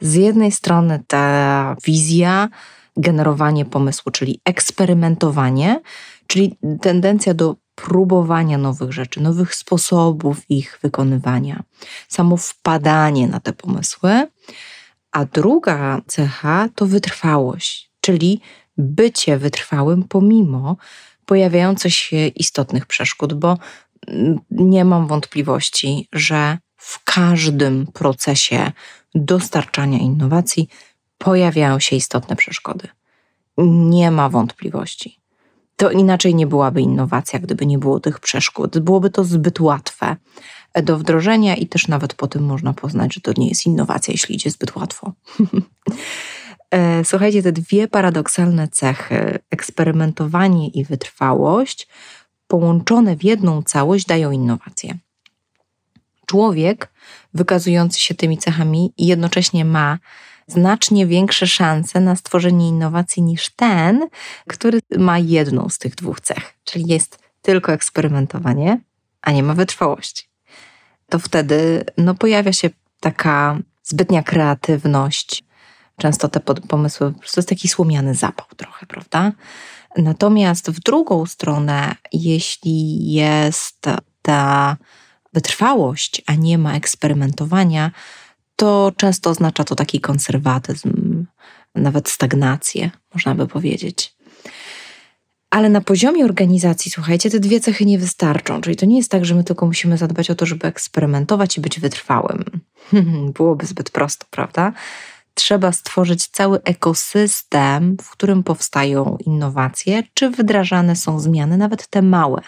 Z 0.00 0.14
jednej 0.14 0.52
strony 0.52 1.02
ta 1.06 1.76
wizja, 1.84 2.48
generowanie 2.96 3.64
pomysłu, 3.64 4.12
czyli 4.12 4.40
eksperymentowanie, 4.44 5.80
czyli 6.26 6.56
tendencja 6.80 7.34
do 7.34 7.56
próbowania 7.74 8.58
nowych 8.58 8.92
rzeczy, 8.92 9.20
nowych 9.20 9.54
sposobów 9.54 10.50
ich 10.50 10.78
wykonywania, 10.82 11.62
samo 12.08 12.36
wpadanie 12.36 13.28
na 13.28 13.40
te 13.40 13.52
pomysły. 13.52 14.26
A 15.12 15.24
druga 15.24 16.00
cecha 16.06 16.68
to 16.74 16.86
wytrwałość, 16.86 17.90
czyli 18.00 18.40
bycie 18.76 19.38
wytrwałym 19.38 20.02
pomimo 20.02 20.76
pojawiających 21.30 21.94
się 21.94 22.26
istotnych 22.26 22.86
przeszkód, 22.86 23.34
bo 23.34 23.58
nie 24.50 24.84
mam 24.84 25.06
wątpliwości, 25.06 26.08
że 26.12 26.58
w 26.76 27.04
każdym 27.04 27.86
procesie 27.86 28.72
dostarczania 29.14 29.98
innowacji 29.98 30.68
pojawiają 31.18 31.78
się 31.78 31.96
istotne 31.96 32.36
przeszkody. 32.36 32.88
Nie 33.58 34.10
ma 34.10 34.28
wątpliwości. 34.28 35.18
To 35.76 35.90
inaczej 35.90 36.34
nie 36.34 36.46
byłaby 36.46 36.80
innowacja, 36.80 37.38
gdyby 37.38 37.66
nie 37.66 37.78
było 37.78 38.00
tych 38.00 38.20
przeszkód. 38.20 38.78
Byłoby 38.78 39.10
to 39.10 39.24
zbyt 39.24 39.60
łatwe 39.60 40.16
do 40.82 40.98
wdrożenia 40.98 41.56
i 41.56 41.66
też 41.66 41.88
nawet 41.88 42.14
po 42.14 42.28
tym 42.28 42.44
można 42.44 42.72
poznać, 42.72 43.14
że 43.14 43.20
to 43.20 43.32
nie 43.36 43.48
jest 43.48 43.66
innowacja, 43.66 44.12
jeśli 44.12 44.34
idzie 44.34 44.50
zbyt 44.50 44.76
łatwo. 44.76 45.12
E, 46.70 47.04
słuchajcie, 47.04 47.42
te 47.42 47.52
dwie 47.52 47.88
paradoksalne 47.88 48.68
cechy, 48.68 49.38
eksperymentowanie 49.50 50.68
i 50.68 50.84
wytrwałość, 50.84 51.88
połączone 52.46 53.16
w 53.16 53.24
jedną 53.24 53.62
całość, 53.62 54.06
dają 54.06 54.30
innowację. 54.30 54.98
Człowiek 56.26 56.92
wykazujący 57.34 58.00
się 58.00 58.14
tymi 58.14 58.38
cechami 58.38 58.92
jednocześnie 58.98 59.64
ma 59.64 59.98
znacznie 60.46 61.06
większe 61.06 61.46
szanse 61.46 62.00
na 62.00 62.16
stworzenie 62.16 62.68
innowacji 62.68 63.22
niż 63.22 63.50
ten, 63.50 64.08
który 64.48 64.80
ma 64.98 65.18
jedną 65.18 65.68
z 65.68 65.78
tych 65.78 65.94
dwóch 65.94 66.20
cech, 66.20 66.54
czyli 66.64 66.84
jest 66.88 67.18
tylko 67.42 67.72
eksperymentowanie, 67.72 68.80
a 69.22 69.30
nie 69.30 69.42
ma 69.42 69.54
wytrwałości. 69.54 70.24
To 71.08 71.18
wtedy 71.18 71.84
no, 71.98 72.14
pojawia 72.14 72.52
się 72.52 72.70
taka 73.00 73.58
zbytnia 73.82 74.22
kreatywność. 74.22 75.44
Często 76.00 76.28
te 76.28 76.40
pomysły, 76.40 77.12
to 77.12 77.40
jest 77.40 77.48
taki 77.48 77.68
słomiany 77.68 78.14
zapał 78.14 78.46
trochę, 78.56 78.86
prawda? 78.86 79.32
Natomiast 79.96 80.70
w 80.70 80.80
drugą 80.80 81.26
stronę, 81.26 81.94
jeśli 82.12 83.12
jest 83.12 83.86
ta 84.22 84.76
wytrwałość, 85.32 86.22
a 86.26 86.34
nie 86.34 86.58
ma 86.58 86.74
eksperymentowania, 86.74 87.90
to 88.56 88.92
często 88.96 89.30
oznacza 89.30 89.64
to 89.64 89.74
taki 89.74 90.00
konserwatyzm, 90.00 91.24
nawet 91.74 92.08
stagnację, 92.08 92.90
można 93.14 93.34
by 93.34 93.46
powiedzieć. 93.46 94.14
Ale 95.50 95.68
na 95.68 95.80
poziomie 95.80 96.24
organizacji, 96.24 96.90
słuchajcie, 96.90 97.30
te 97.30 97.40
dwie 97.40 97.60
cechy 97.60 97.84
nie 97.84 97.98
wystarczą. 97.98 98.60
Czyli 98.60 98.76
to 98.76 98.86
nie 98.86 98.96
jest 98.96 99.10
tak, 99.10 99.24
że 99.24 99.34
my 99.34 99.44
tylko 99.44 99.66
musimy 99.66 99.96
zadbać 99.96 100.30
o 100.30 100.34
to, 100.34 100.46
żeby 100.46 100.66
eksperymentować 100.66 101.58
i 101.58 101.60
być 101.60 101.80
wytrwałym. 101.80 102.44
Byłoby 103.36 103.66
zbyt 103.66 103.90
prosto, 103.90 104.26
prawda? 104.30 104.72
Trzeba 105.40 105.72
stworzyć 105.72 106.26
cały 106.26 106.62
ekosystem, 106.62 107.96
w 108.02 108.10
którym 108.10 108.42
powstają 108.42 109.16
innowacje, 109.26 110.02
czy 110.14 110.30
wdrażane 110.30 110.96
są 110.96 111.20
zmiany, 111.20 111.56
nawet 111.56 111.86
te 111.86 112.02
małe. 112.02 112.42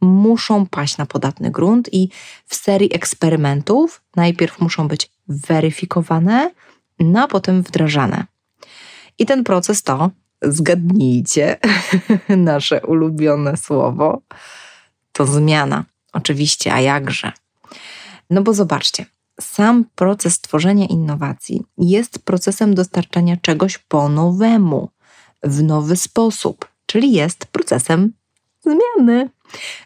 Muszą 0.00 0.66
paść 0.66 0.96
na 0.96 1.06
podatny 1.06 1.50
grunt 1.50 1.94
i 1.94 2.08
w 2.46 2.54
serii 2.54 2.94
eksperymentów 2.94 4.02
najpierw 4.16 4.60
muszą 4.60 4.88
być 4.88 5.10
weryfikowane, 5.28 6.50
no 6.98 7.22
a 7.22 7.28
potem 7.28 7.62
wdrażane. 7.62 8.24
I 9.18 9.26
ten 9.26 9.44
proces 9.44 9.82
to, 9.82 10.10
zgadnijcie, 10.42 11.56
nasze 12.28 12.80
ulubione 12.86 13.56
słowo, 13.56 14.22
to 15.12 15.26
zmiana. 15.26 15.84
Oczywiście, 16.12 16.74
a 16.74 16.80
jakże? 16.80 17.32
No 18.30 18.42
bo 18.42 18.54
zobaczcie, 18.54 19.06
sam 19.42 19.84
proces 19.94 20.40
tworzenia 20.40 20.86
innowacji 20.86 21.62
jest 21.78 22.18
procesem 22.18 22.74
dostarczania 22.74 23.36
czegoś 23.36 23.78
po 23.78 24.08
nowemu, 24.08 24.88
w 25.42 25.62
nowy 25.62 25.96
sposób, 25.96 26.68
czyli 26.86 27.12
jest 27.12 27.46
procesem 27.46 28.12
zmiany. 28.60 29.30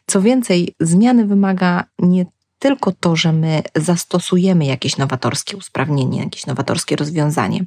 Co 0.07 0.23
więcej, 0.23 0.75
zmiany 0.81 1.27
wymaga 1.27 1.85
nie 1.99 2.27
tylko 2.59 2.93
to, 2.93 3.17
że 3.17 3.33
my 3.33 3.63
zastosujemy 3.77 4.65
jakieś 4.65 4.97
nowatorskie 4.97 5.57
usprawnienie, 5.57 6.21
jakieś 6.21 6.47
nowatorskie 6.47 6.97
rozwiązanie. 6.97 7.65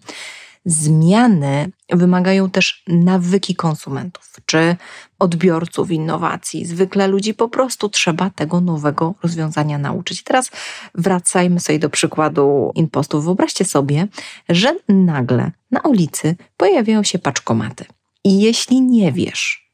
Zmiany 0.65 1.71
wymagają 1.89 2.49
też 2.49 2.83
nawyki 2.87 3.55
konsumentów 3.55 4.29
czy 4.45 4.75
odbiorców 5.19 5.91
innowacji. 5.91 6.65
Zwykle 6.65 7.07
ludzi 7.07 7.33
po 7.33 7.49
prostu 7.49 7.89
trzeba 7.89 8.29
tego 8.29 8.61
nowego 8.61 9.15
rozwiązania 9.23 9.77
nauczyć. 9.77 10.21
I 10.21 10.23
teraz 10.23 10.51
wracajmy 10.95 11.59
sobie 11.59 11.79
do 11.79 11.89
przykładu 11.89 12.71
impostów. 12.75 13.23
Wyobraźcie 13.23 13.65
sobie, 13.65 14.07
że 14.49 14.75
nagle 14.89 15.51
na 15.71 15.81
ulicy 15.81 16.35
pojawiają 16.57 17.03
się 17.03 17.19
paczkomaty. 17.19 17.85
I 18.23 18.39
jeśli 18.39 18.81
nie 18.81 19.11
wiesz, 19.11 19.68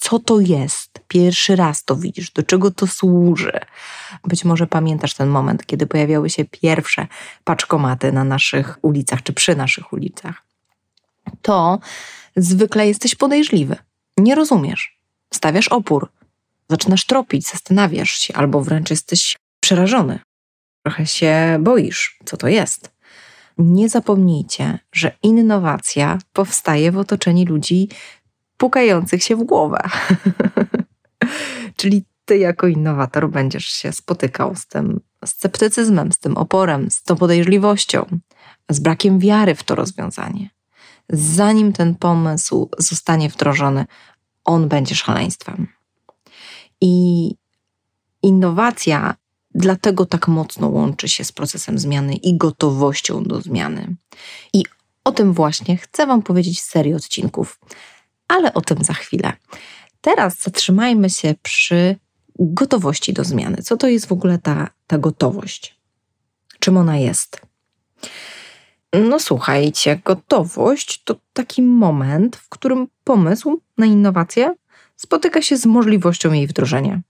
co 0.00 0.18
to 0.18 0.40
jest. 0.40 1.00
Pierwszy 1.08 1.56
raz 1.56 1.84
to 1.84 1.96
widzisz, 1.96 2.30
do 2.30 2.42
czego 2.42 2.70
to 2.70 2.86
służy. 2.86 3.52
Być 4.24 4.44
może 4.44 4.66
pamiętasz 4.66 5.14
ten 5.14 5.28
moment, 5.28 5.66
kiedy 5.66 5.86
pojawiały 5.86 6.30
się 6.30 6.44
pierwsze 6.44 7.06
paczkomaty 7.44 8.12
na 8.12 8.24
naszych 8.24 8.78
ulicach 8.82 9.22
czy 9.22 9.32
przy 9.32 9.56
naszych 9.56 9.92
ulicach. 9.92 10.42
To 11.42 11.78
zwykle 12.36 12.86
jesteś 12.86 13.14
podejrzliwy. 13.14 13.76
Nie 14.16 14.34
rozumiesz. 14.34 14.98
Stawiasz 15.34 15.68
opór. 15.68 16.08
Zaczynasz 16.68 17.04
tropić, 17.04 17.48
zastanawiasz 17.48 18.10
się, 18.10 18.34
albo 18.34 18.60
wręcz 18.60 18.90
jesteś 18.90 19.36
przerażony. 19.60 20.18
Trochę 20.82 21.06
się 21.06 21.58
boisz, 21.60 22.18
co 22.24 22.36
to 22.36 22.48
jest. 22.48 22.90
Nie 23.58 23.88
zapomnijcie, 23.88 24.78
że 24.92 25.12
innowacja 25.22 26.18
powstaje 26.32 26.92
w 26.92 26.98
otoczeniu 26.98 27.46
ludzi 27.46 27.88
pukających 28.60 29.22
się 29.22 29.36
w 29.36 29.44
głowę. 29.44 29.82
Czyli 31.76 32.04
ty 32.24 32.38
jako 32.38 32.66
innowator 32.66 33.30
będziesz 33.30 33.66
się 33.66 33.92
spotykał 33.92 34.56
z 34.56 34.66
tym 34.66 35.00
sceptycyzmem, 35.24 36.12
z 36.12 36.18
tym 36.18 36.36
oporem, 36.36 36.90
z 36.90 37.02
tą 37.02 37.16
podejrzliwością, 37.16 38.06
z 38.70 38.80
brakiem 38.80 39.18
wiary 39.18 39.54
w 39.54 39.62
to 39.62 39.74
rozwiązanie. 39.74 40.50
zanim 41.08 41.72
ten 41.72 41.94
pomysł 41.94 42.68
zostanie 42.78 43.28
wdrożony, 43.28 43.86
on 44.44 44.68
będzie 44.68 44.94
szaleństwem. 44.94 45.66
I 46.80 47.34
innowacja 48.22 49.14
dlatego 49.54 50.06
tak 50.06 50.28
mocno 50.28 50.68
łączy 50.68 51.08
się 51.08 51.24
z 51.24 51.32
procesem 51.32 51.78
zmiany 51.78 52.14
i 52.14 52.36
gotowością 52.36 53.22
do 53.22 53.40
zmiany. 53.40 53.96
I 54.52 54.64
o 55.04 55.12
tym 55.12 55.32
właśnie 55.32 55.76
chcę 55.76 56.06
Wam 56.06 56.22
powiedzieć 56.22 56.60
w 56.60 56.64
serii 56.64 56.94
odcinków, 56.94 57.58
ale 58.30 58.54
o 58.54 58.60
tym 58.60 58.84
za 58.84 58.92
chwilę. 58.92 59.32
Teraz 60.00 60.42
zatrzymajmy 60.42 61.10
się 61.10 61.34
przy 61.42 61.96
gotowości 62.38 63.12
do 63.12 63.24
zmiany. 63.24 63.56
Co 63.56 63.76
to 63.76 63.88
jest 63.88 64.06
w 64.06 64.12
ogóle 64.12 64.38
ta, 64.38 64.68
ta 64.86 64.98
gotowość? 64.98 65.80
Czym 66.60 66.76
ona 66.76 66.96
jest? 66.96 67.40
No 68.92 69.20
słuchajcie, 69.20 70.00
gotowość 70.04 71.02
to 71.04 71.16
taki 71.32 71.62
moment, 71.62 72.36
w 72.36 72.48
którym 72.48 72.88
pomysł 73.04 73.60
na 73.78 73.86
innowację 73.86 74.54
spotyka 74.96 75.42
się 75.42 75.56
z 75.56 75.66
możliwością 75.66 76.32
jej 76.32 76.46
wdrożenia. 76.46 77.00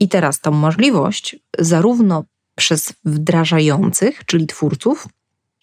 I 0.00 0.08
teraz 0.08 0.40
tą 0.40 0.50
możliwość 0.50 1.36
zarówno 1.58 2.24
przez 2.54 2.92
wdrażających, 3.04 4.26
czyli 4.26 4.46
twórców, 4.46 5.08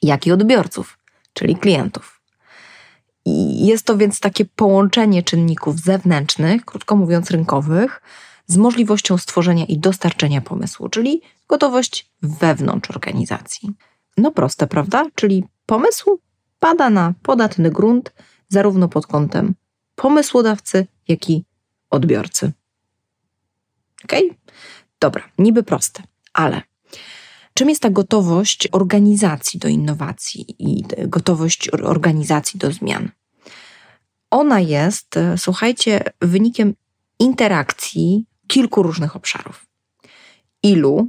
jak 0.01 0.27
i 0.27 0.31
odbiorców, 0.31 0.99
czyli 1.33 1.55
klientów. 1.55 2.18
Jest 3.55 3.85
to 3.85 3.97
więc 3.97 4.19
takie 4.19 4.45
połączenie 4.45 5.23
czynników 5.23 5.79
zewnętrznych, 5.79 6.65
krótko 6.65 6.95
mówiąc 6.95 7.31
rynkowych, 7.31 8.01
z 8.47 8.57
możliwością 8.57 9.17
stworzenia 9.17 9.65
i 9.65 9.77
dostarczenia 9.77 10.41
pomysłu, 10.41 10.89
czyli 10.89 11.21
gotowość 11.47 12.11
wewnątrz 12.21 12.89
organizacji. 12.89 13.71
No 14.17 14.31
proste, 14.31 14.67
prawda? 14.67 15.05
Czyli 15.15 15.43
pomysł 15.65 16.19
pada 16.59 16.89
na 16.89 17.13
podatny 17.23 17.71
grunt, 17.71 18.13
zarówno 18.49 18.87
pod 18.87 19.07
kątem 19.07 19.55
pomysłodawcy, 19.95 20.87
jak 21.07 21.29
i 21.29 21.45
odbiorcy. 21.89 22.51
Ok? 24.03 24.13
Dobra, 24.99 25.23
niby 25.37 25.63
proste, 25.63 26.03
ale 26.33 26.61
czym 27.53 27.69
jest 27.69 27.81
ta 27.81 27.89
gotowość 27.89 28.67
organizacji 28.71 29.59
do 29.59 29.67
innowacji 29.67 30.55
i 30.59 30.83
gotowość 31.07 31.69
organizacji 31.69 32.59
do 32.59 32.71
zmian? 32.71 33.11
Ona 34.31 34.59
jest, 34.59 35.17
e, 35.17 35.37
słuchajcie, 35.37 36.03
wynikiem 36.21 36.73
interakcji 37.19 38.25
kilku 38.47 38.83
różnych 38.83 39.15
obszarów. 39.15 39.65
Ilu 40.63 41.07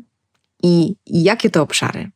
i 0.62 0.94
jakie 1.06 1.50
to 1.50 1.62
obszary? 1.62 2.10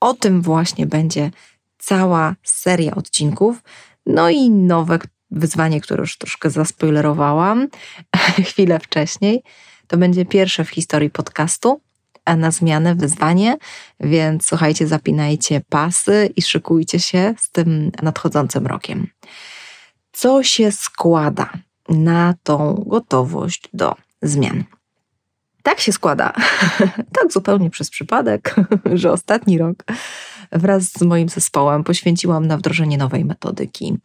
O 0.00 0.14
tym 0.14 0.42
właśnie 0.42 0.86
będzie 0.86 1.30
cała 1.78 2.34
seria 2.42 2.94
odcinków. 2.94 3.62
No 4.06 4.30
i 4.30 4.50
nowe 4.50 4.98
wyzwanie, 5.30 5.80
które 5.80 6.00
już 6.00 6.18
troszkę 6.18 6.50
zaspoilerowałam 6.50 7.68
chwilę 8.48 8.78
wcześniej. 8.80 9.42
To 9.86 9.96
będzie 9.96 10.24
pierwsze 10.24 10.64
w 10.64 10.70
historii 10.70 11.10
podcastu 11.10 11.80
na 12.36 12.50
zmianę, 12.50 12.94
wyzwanie, 12.94 13.56
więc 14.00 14.46
słuchajcie, 14.46 14.86
zapinajcie 14.86 15.60
pasy 15.68 16.30
i 16.36 16.42
szykujcie 16.42 17.00
się 17.00 17.34
z 17.38 17.50
tym 17.50 17.90
nadchodzącym 18.02 18.66
rokiem. 18.66 19.06
Co 20.12 20.42
się 20.42 20.72
składa 20.72 21.50
na 21.88 22.34
tą 22.42 22.84
gotowość 22.86 23.68
do 23.72 23.94
zmian? 24.22 24.64
Tak 25.62 25.80
się 25.80 25.92
składa, 25.92 26.32
tak 27.18 27.32
zupełnie 27.32 27.70
przez 27.70 27.90
przypadek, 27.90 28.54
że 28.94 29.12
ostatni 29.12 29.58
rok 29.58 29.84
wraz 30.52 30.84
z 30.84 31.02
moim 31.02 31.28
zespołem 31.28 31.84
poświęciłam 31.84 32.46
na 32.46 32.56
wdrożenie 32.56 32.98
nowej 32.98 33.24
metodyki, 33.24 33.98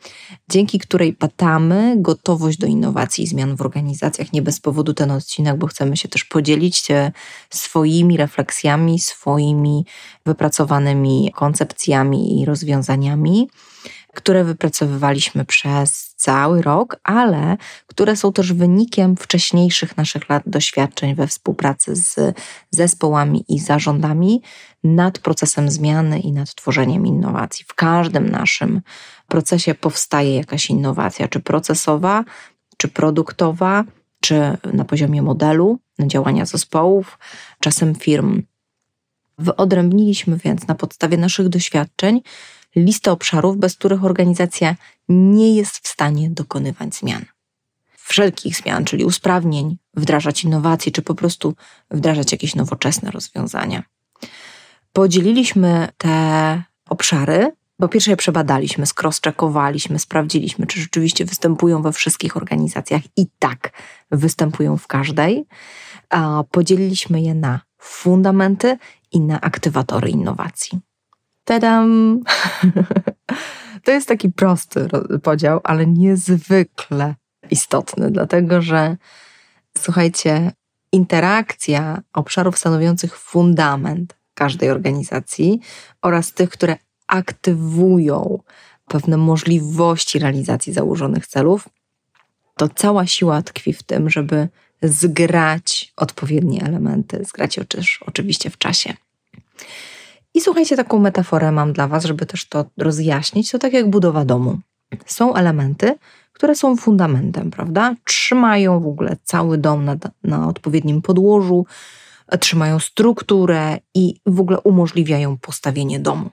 dzięki 0.50 0.80
której 0.80 1.14
patamy 1.14 1.96
gotowość 1.98 2.58
do 2.58 2.68
innowacji 2.68 3.24
i 3.24 3.28
zmian 3.28 3.56
w 3.56 3.62
organizacjach. 3.62 4.34
Nie 4.34 4.42
bez 4.42 4.60
powodu 4.60 4.94
ten 4.94 5.12
odcinek, 5.12 5.58
bo 5.58 5.68
chcemy 5.68 5.98
się 5.98 6.08
też 6.08 6.24
podzielić 6.24 6.78
się 6.78 7.12
swoimi 7.50 8.18
refleksjami, 8.18 9.00
swoimi 9.00 9.86
wypracowanymi 10.26 11.32
koncepcjami 11.36 12.42
i 12.42 12.46
rozwiązaniami 12.46 13.50
które 14.16 14.44
wypracowywaliśmy 14.44 15.46
przez 15.46 16.14
cały 16.16 16.62
rok, 16.62 17.00
ale 17.04 17.58
które 17.88 18.16
są 18.16 18.34
też 18.34 18.54
wynikiem 18.54 19.16
wcześniejszych 19.16 19.98
naszych 19.98 20.30
lat 20.30 20.44
doświadczeń 20.46 21.16
we 21.16 21.28
współpracy 21.28 21.96
z 21.96 22.38
zespołami 22.72 23.46
i 23.48 23.60
zarządami 23.60 24.42
nad 24.84 25.20
procesem 25.20 25.70
zmiany 25.70 26.20
i 26.20 26.32
nad 26.32 26.56
tworzeniem 26.56 27.06
innowacji. 27.06 27.66
W 27.68 27.74
każdym 27.74 28.30
naszym 28.30 28.82
procesie 29.28 29.76
powstaje 29.76 30.36
jakaś 30.36 30.70
innowacja, 30.70 31.28
czy 31.28 31.40
procesowa, 31.40 32.24
czy 32.78 32.88
produktowa, 32.88 33.84
czy 34.22 34.58
na 34.74 34.86
poziomie 34.86 35.22
modelu, 35.22 35.80
działania 36.00 36.46
zespołów, 36.46 37.20
czasem 37.60 37.96
firm. 37.96 38.42
Wyodrębniliśmy 39.38 40.38
więc 40.38 40.68
na 40.68 40.76
podstawie 40.76 41.18
naszych 41.18 41.50
doświadczeń 41.50 42.22
listę 42.76 43.12
obszarów, 43.12 43.58
bez 43.58 43.76
których 43.76 44.04
organizacja 44.04 44.76
nie 45.10 45.56
jest 45.56 45.78
w 45.78 45.88
stanie 45.88 46.30
dokonywać 46.30 46.96
zmian. 46.96 47.26
Wszelkich 47.98 48.58
zmian, 48.58 48.86
czyli 48.86 49.06
usprawnień, 49.06 49.78
wdrażać 49.94 50.44
innowacje, 50.44 50.92
czy 50.92 51.02
po 51.02 51.16
prostu 51.16 51.56
wdrażać 51.92 52.32
jakieś 52.32 52.56
nowoczesne 52.56 53.12
rozwiązania. 53.12 53.84
Podzieliliśmy 54.94 55.88
te 55.98 56.64
obszary. 56.90 57.52
Po 57.78 57.88
pierwsze 57.88 58.12
je 58.12 58.18
przebadaliśmy, 58.18 58.86
skrosczekowaliśmy, 58.86 60.00
sprawdziliśmy, 60.00 60.68
czy 60.68 60.80
rzeczywiście 60.80 61.26
występują 61.26 61.82
we 61.82 61.94
wszystkich 61.94 62.38
organizacjach 62.38 63.02
i 63.18 63.28
tak 63.40 63.72
występują 64.12 64.78
w 64.78 64.88
każdej. 64.88 65.46
Podzieliliśmy 66.52 67.22
je 67.22 67.36
na 67.36 67.60
fundamenty 67.78 68.78
i 69.16 69.20
na 69.20 69.42
aktywatory 69.42 70.10
innowacji. 70.10 70.80
Tadam! 71.44 72.20
To 73.84 73.92
jest 73.92 74.08
taki 74.08 74.30
prosty 74.32 74.88
podział, 75.24 75.60
ale 75.64 75.88
niezwykle 75.88 77.16
istotny, 77.52 78.12
dlatego 78.12 78.62
że 78.62 78.98
słuchajcie, 79.78 80.52
interakcja 80.92 82.02
obszarów 82.14 82.58
stanowiących 82.58 83.18
fundament 83.18 84.16
każdej 84.34 84.70
organizacji 84.70 85.60
oraz 86.02 86.34
tych, 86.34 86.50
które 86.50 86.78
aktywują 87.08 88.40
pewne 88.88 89.18
możliwości 89.18 90.20
realizacji 90.20 90.74
założonych 90.74 91.28
celów, 91.28 91.70
to 92.58 92.70
cała 92.70 93.08
siła 93.08 93.42
tkwi 93.42 93.74
w 93.74 93.84
tym, 93.84 94.10
żeby 94.10 94.48
zgrać 94.82 95.94
odpowiednie 95.98 96.64
elementy, 96.64 97.24
zgrać 97.26 97.60
oczywiście 98.02 98.50
w 98.50 98.58
czasie. 98.58 98.94
I 100.34 100.42
słuchajcie, 100.42 100.76
taką 100.76 101.00
metaforę 101.00 101.52
mam 101.52 101.74
dla 101.74 101.88
Was, 101.88 102.06
żeby 102.06 102.26
też 102.26 102.46
to 102.46 102.66
rozjaśnić. 102.78 103.52
To 103.52 103.60
tak 103.60 103.74
jak 103.74 103.90
budowa 103.90 104.26
domu. 104.26 104.60
Są 105.06 105.36
elementy, 105.36 105.96
które 106.34 106.56
są 106.56 106.78
fundamentem, 106.78 107.52
prawda? 107.52 107.96
Trzymają 108.04 108.80
w 108.80 108.88
ogóle 108.88 109.18
cały 109.24 109.58
dom 109.58 109.86
na, 109.86 109.96
na 110.24 110.48
odpowiednim 110.48 111.02
podłożu, 111.02 111.66
trzymają 112.40 112.80
strukturę 112.80 113.78
i 113.94 114.20
w 114.26 114.40
ogóle 114.40 114.60
umożliwiają 114.60 115.38
postawienie 115.38 116.00
domu. 116.00 116.30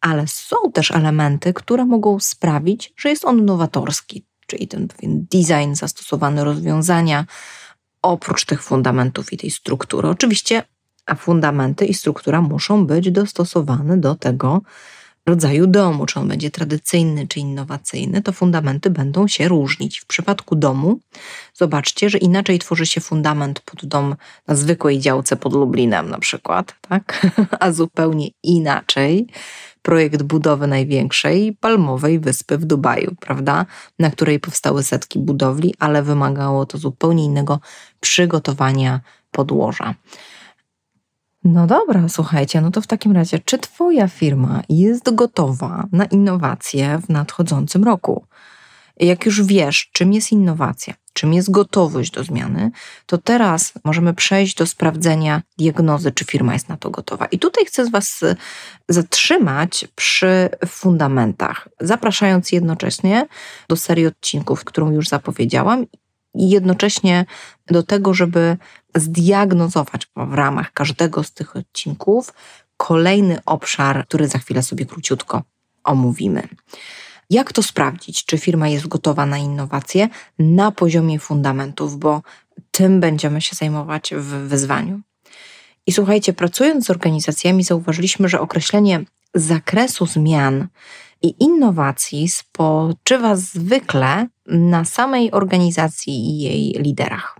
Ale 0.00 0.26
są 0.26 0.56
też 0.72 0.90
elementy, 0.90 1.52
które 1.52 1.84
mogą 1.84 2.20
sprawić, 2.20 2.92
że 2.96 3.08
jest 3.08 3.24
on 3.24 3.44
nowatorski, 3.44 4.24
czyli 4.46 4.68
ten 4.68 4.88
pewien 4.88 5.26
design, 5.30 5.74
zastosowane 5.74 6.44
rozwiązania, 6.44 7.24
oprócz 8.02 8.44
tych 8.44 8.62
fundamentów 8.62 9.32
i 9.32 9.36
tej 9.36 9.50
struktury. 9.50 10.08
Oczywiście 10.08 10.62
a 11.06 11.14
fundamenty 11.14 11.86
i 11.86 11.94
struktura 11.94 12.42
muszą 12.42 12.86
być 12.86 13.10
dostosowane 13.10 13.96
do 13.96 14.14
tego 14.14 14.62
rodzaju 15.26 15.66
domu, 15.66 16.06
czy 16.06 16.20
on 16.20 16.28
będzie 16.28 16.50
tradycyjny, 16.50 17.28
czy 17.28 17.40
innowacyjny, 17.40 18.22
to 18.22 18.32
fundamenty 18.32 18.90
będą 18.90 19.28
się 19.28 19.48
różnić. 19.48 20.00
W 20.00 20.06
przypadku 20.06 20.56
domu 20.56 20.98
zobaczcie, 21.54 22.10
że 22.10 22.18
inaczej 22.18 22.58
tworzy 22.58 22.86
się 22.86 23.00
fundament 23.00 23.60
pod 23.60 23.86
dom 23.86 24.16
na 24.48 24.54
zwykłej 24.54 24.98
działce 24.98 25.36
pod 25.36 25.52
Lublinem 25.52 26.10
na 26.10 26.18
przykład, 26.18 26.74
tak? 26.88 27.26
a 27.60 27.72
zupełnie 27.72 28.28
inaczej 28.42 29.26
projekt 29.82 30.22
budowy 30.22 30.66
największej 30.66 31.56
palmowej 31.60 32.20
wyspy 32.20 32.58
w 32.58 32.64
Dubaju, 32.64 33.14
prawda? 33.20 33.66
Na 33.98 34.10
której 34.10 34.40
powstały 34.40 34.82
setki 34.82 35.18
budowli, 35.18 35.74
ale 35.78 36.02
wymagało 36.02 36.66
to 36.66 36.78
zupełnie 36.78 37.24
innego 37.24 37.60
przygotowania 38.00 39.00
podłoża. 39.30 39.94
No 41.44 41.66
dobra, 41.66 42.08
słuchajcie, 42.08 42.60
no 42.60 42.70
to 42.70 42.80
w 42.80 42.86
takim 42.86 43.12
razie, 43.12 43.38
czy 43.38 43.58
Twoja 43.58 44.08
firma 44.08 44.62
jest 44.68 45.14
gotowa 45.14 45.86
na 45.92 46.04
innowacje 46.04 46.98
w 46.98 47.08
nadchodzącym 47.08 47.84
roku? 47.84 48.26
Jak 48.96 49.26
już 49.26 49.42
wiesz, 49.42 49.90
czym 49.92 50.12
jest 50.12 50.32
innowacja, 50.32 50.94
czym 51.12 51.34
jest 51.34 51.50
gotowość 51.50 52.10
do 52.10 52.24
zmiany, 52.24 52.70
to 53.06 53.18
teraz 53.18 53.72
możemy 53.84 54.14
przejść 54.14 54.56
do 54.56 54.66
sprawdzenia 54.66 55.42
diagnozy, 55.58 56.12
czy 56.12 56.24
firma 56.24 56.52
jest 56.52 56.68
na 56.68 56.76
to 56.76 56.90
gotowa. 56.90 57.26
I 57.26 57.38
tutaj 57.38 57.64
chcę 57.64 57.90
Was 57.90 58.20
zatrzymać 58.88 59.88
przy 59.94 60.48
fundamentach, 60.66 61.68
zapraszając 61.80 62.52
jednocześnie 62.52 63.26
do 63.68 63.76
serii 63.76 64.06
odcinków, 64.06 64.64
którą 64.64 64.90
już 64.90 65.08
zapowiedziałam, 65.08 65.86
i 66.34 66.50
jednocześnie 66.50 67.24
do 67.66 67.82
tego, 67.82 68.14
żeby 68.14 68.56
zdiagnozować 68.96 70.08
w 70.16 70.34
ramach 70.34 70.72
każdego 70.72 71.24
z 71.24 71.32
tych 71.32 71.56
odcinków 71.56 72.32
kolejny 72.76 73.38
obszar, 73.46 74.06
który 74.06 74.28
za 74.28 74.38
chwilę 74.38 74.62
sobie 74.62 74.86
króciutko 74.86 75.42
omówimy. 75.84 76.48
Jak 77.30 77.52
to 77.52 77.62
sprawdzić, 77.62 78.24
czy 78.24 78.38
firma 78.38 78.68
jest 78.68 78.88
gotowa 78.88 79.26
na 79.26 79.38
innowacje 79.38 80.08
na 80.38 80.70
poziomie 80.72 81.18
fundamentów, 81.18 81.98
bo 81.98 82.22
tym 82.70 83.00
będziemy 83.00 83.40
się 83.40 83.56
zajmować 83.56 84.14
w 84.14 84.24
wyzwaniu. 84.24 85.00
I 85.86 85.92
słuchajcie, 85.92 86.32
pracując 86.32 86.86
z 86.86 86.90
organizacjami, 86.90 87.64
zauważyliśmy, 87.64 88.28
że 88.28 88.40
określenie 88.40 89.04
zakresu 89.34 90.06
zmian 90.06 90.68
i 91.22 91.34
innowacji 91.44 92.28
spoczywa 92.28 93.36
zwykle 93.36 94.26
na 94.46 94.84
samej 94.84 95.32
organizacji 95.32 96.12
i 96.14 96.38
jej 96.38 96.72
liderach, 96.82 97.38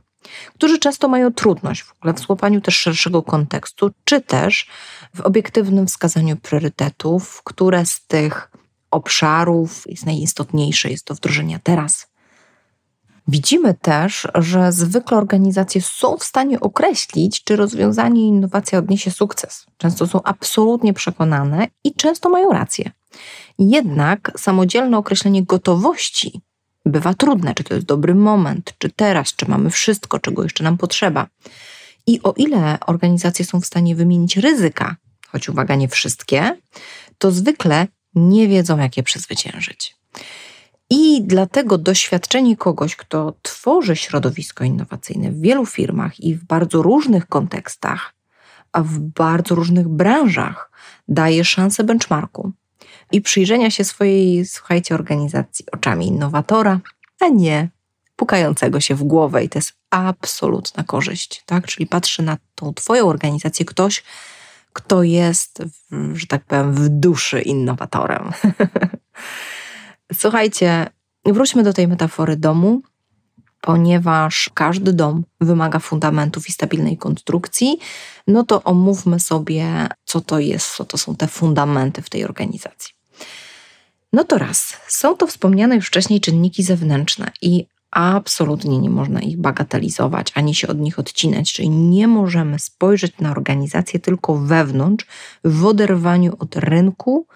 którzy 0.55 0.79
często 0.79 1.09
mają 1.09 1.33
trudność 1.33 1.83
w 1.83 1.93
ogóle 1.93 2.15
w 2.15 2.21
złapaniu 2.21 2.61
też 2.61 2.77
szerszego 2.77 3.23
kontekstu, 3.23 3.91
czy 4.05 4.21
też 4.21 4.67
w 5.15 5.21
obiektywnym 5.21 5.87
wskazaniu 5.87 6.37
priorytetów, 6.37 7.43
które 7.45 7.87
z 7.87 8.07
tych 8.07 8.51
obszarów 8.91 9.85
jest 9.87 10.07
najistotniejsze, 10.07 10.91
jest 10.91 11.05
to 11.05 11.15
wdrożenia 11.15 11.59
teraz. 11.63 12.07
Widzimy 13.29 13.75
też, 13.75 14.29
że 14.35 14.73
zwykle 14.73 15.19
organizacje 15.19 15.83
są 15.83 16.17
w 16.17 16.25
stanie 16.25 16.61
określić, 16.61 17.45
czy 17.45 17.57
rozwiązanie 17.57 18.21
i 18.21 18.29
innowacja 18.29 18.79
odniesie 18.79 19.11
sukces. 19.11 19.67
Często 19.77 20.07
są 20.07 20.23
absolutnie 20.23 20.93
przekonane 20.93 21.69
i 21.85 21.95
często 21.95 22.29
mają 22.29 22.51
rację. 22.51 22.91
Jednak 23.59 24.33
samodzielne 24.37 24.99
określenie 24.99 25.45
gotowości 25.45 26.41
bywa 26.87 27.15
trudne, 27.15 27.55
czy 27.55 27.65
to 27.65 27.75
jest 27.75 27.87
dobry 27.87 28.15
moment, 28.15 28.75
czy 28.79 28.91
teraz, 28.91 29.35
czy 29.35 29.49
mamy 29.49 29.71
wszystko, 29.71 30.19
czego 30.19 30.43
jeszcze 30.43 30.65
nam 30.65 30.79
potrzeba. 30.79 31.27
I 32.07 32.23
o 32.23 32.33
ile 32.37 32.79
organizacje 32.87 33.45
są 33.45 33.61
w 33.61 33.67
stanie 33.67 33.97
wymienić 33.97 34.37
ryzyka, 34.37 34.97
choć 35.29 35.49
uwaga, 35.49 35.75
nie 35.75 35.89
wszystkie, 35.89 36.57
to 37.19 37.31
zwykle 37.31 37.87
nie 38.15 38.49
wiedzą, 38.49 38.79
jak 38.79 38.97
je 38.97 39.03
przezwyciężyć. 39.03 39.97
I 40.91 41.23
dlatego 41.23 41.79
doświadczenie 41.79 42.57
kogoś, 42.57 42.97
kto 42.97 43.35
tworzy 43.43 43.97
środowisko 43.97 44.65
innowacyjne 44.65 45.31
w 45.31 45.41
wielu 45.41 45.67
firmach 45.67 46.21
i 46.21 46.35
w 46.35 46.45
bardzo 46.45 46.83
różnych 46.83 47.27
kontekstach, 47.27 48.15
a 48.73 48.83
w 48.83 48.99
bardzo 48.99 49.55
różnych 49.55 49.89
branżach, 49.89 50.71
daje 51.09 51.45
szansę 51.45 51.85
benchmarku 51.85 52.53
i 53.15 53.21
przyjrzenia 53.21 53.71
się 53.71 53.85
swojej, 53.85 54.47
słuchajcie, 54.47 54.95
organizacji 54.95 55.65
oczami 55.73 56.07
innowatora, 56.07 56.81
a 57.21 57.29
nie 57.29 57.69
pukającego 58.17 58.81
się 58.81 58.95
w 58.95 59.03
głowę. 59.03 59.45
I 59.45 59.49
to 59.49 59.59
jest 59.59 59.73
absolutna 59.91 60.85
korzyść, 60.85 61.43
tak? 61.47 61.67
Czyli 61.67 61.87
patrzy 61.87 62.23
na 62.23 62.37
tą 62.55 62.75
Twoją 62.75 63.09
organizację 63.09 63.65
ktoś, 63.65 64.03
kto 64.73 65.03
jest, 65.03 65.63
że 66.15 66.27
tak 66.27 66.45
powiem, 66.45 66.75
w 66.75 66.89
duszy 66.89 67.41
innowatorem. 67.41 68.33
Słuchajcie, 70.21 70.87
wróćmy 71.25 71.63
do 71.63 71.73
tej 71.73 71.89
metafory 71.89 72.37
domu, 72.37 72.83
ponieważ 73.61 74.51
każdy 74.55 74.93
dom 74.93 75.25
wymaga 75.41 75.79
fundamentów 75.79 76.49
i 76.49 76.53
stabilnej 76.53 76.99
konstrukcji, 76.99 77.79
no 78.27 78.45
to 78.45 78.63
omówmy 78.63 79.21
sobie, 79.21 79.89
co 80.05 80.21
to 80.21 80.39
jest, 80.39 80.77
co 80.77 80.85
to 80.85 80.99
są 80.99 81.17
te 81.17 81.27
fundamenty 81.27 82.03
w 82.03 82.11
tej 82.11 82.25
organizacji. 82.25 82.94
No 84.15 84.25
to 84.25 84.39
raz, 84.39 84.77
są 84.89 85.17
to 85.17 85.27
wspomniane 85.27 85.75
już 85.75 85.87
wcześniej 85.87 86.21
czynniki 86.21 86.63
zewnętrzne 86.63 87.31
i 87.43 87.67
absolutnie 87.91 88.79
nie 88.79 88.91
można 88.91 89.21
ich 89.21 89.37
bagatelizować 89.37 90.33
ani 90.35 90.55
się 90.55 90.69
od 90.69 90.79
nich 90.79 90.99
odcinać, 90.99 91.53
czyli 91.53 91.71
nie 91.71 92.09
możemy 92.09 92.59
spojrzeć 92.59 93.13
na 93.21 93.31
organizację 93.31 94.01
tylko 94.01 94.37
wewnątrz, 94.37 95.07
w 95.45 95.65
oderwaniu 95.65 96.37
od 96.39 96.57
rynku 96.57 97.27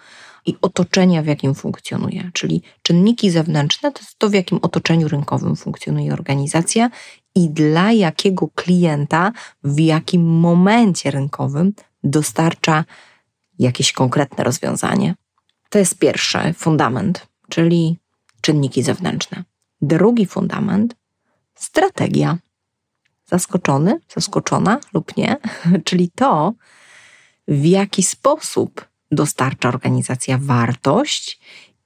i 0.45 0.57
otoczenia, 0.61 1.21
w 1.21 1.25
jakim 1.25 1.55
funkcjonuje. 1.55 2.31
Czyli 2.33 2.61
czynniki 2.81 3.31
zewnętrzne 3.31 3.91
to 3.91 3.99
jest 3.99 4.19
to, 4.19 4.29
w 4.29 4.33
jakim 4.33 4.59
otoczeniu 4.61 5.07
rynkowym 5.07 5.55
funkcjonuje 5.55 6.13
organizacja 6.13 6.89
i 7.35 7.49
dla 7.49 7.91
jakiego 7.91 8.47
klienta, 8.55 9.31
w 9.63 9.79
jakim 9.79 10.25
momencie 10.39 11.11
rynkowym 11.11 11.73
dostarcza 12.03 12.85
jakieś 13.59 13.91
konkretne 13.91 14.43
rozwiązanie. 14.43 15.15
To 15.69 15.79
jest 15.79 15.99
pierwszy 15.99 16.53
fundament, 16.53 17.27
czyli 17.49 17.97
czynniki 18.41 18.83
zewnętrzne. 18.83 19.43
Drugi 19.81 20.25
fundament 20.25 20.95
strategia. 21.55 22.37
Zaskoczony, 23.25 23.99
zaskoczona 24.15 24.79
lub 24.93 25.17
nie, 25.17 25.37
czyli 25.85 26.11
to, 26.15 26.53
w 27.47 27.65
jaki 27.65 28.03
sposób 28.03 28.87
dostarcza 29.11 29.69
organizacja 29.69 30.37
wartość 30.41 31.39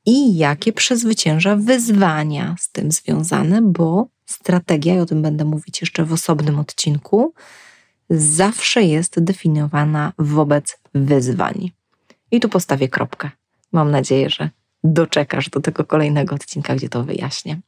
i 0.05 0.37
jakie 0.37 0.73
przezwycięża 0.73 1.55
wyzwania 1.55 2.55
z 2.59 2.69
tym 2.69 2.91
związane, 2.91 3.61
bo 3.61 4.07
strategia, 4.25 4.95
i 4.95 4.99
o 4.99 5.05
tym 5.05 5.21
będę 5.21 5.45
mówić 5.45 5.81
jeszcze 5.81 6.05
w 6.05 6.13
osobnym 6.13 6.59
odcinku, 6.59 7.33
zawsze 8.09 8.83
jest 8.83 9.23
definiowana 9.23 10.13
wobec 10.19 10.77
wyzwań. 10.93 11.71
I 12.31 12.39
tu 12.39 12.49
postawię 12.49 12.89
kropkę. 12.89 13.31
Mam 13.73 13.91
nadzieję, 13.91 14.29
że 14.29 14.49
doczekasz 14.83 15.49
do 15.49 15.61
tego 15.61 15.85
kolejnego 15.85 16.35
odcinka, 16.35 16.75
gdzie 16.75 16.89
to 16.89 17.03
wyjaśnię. 17.03 17.59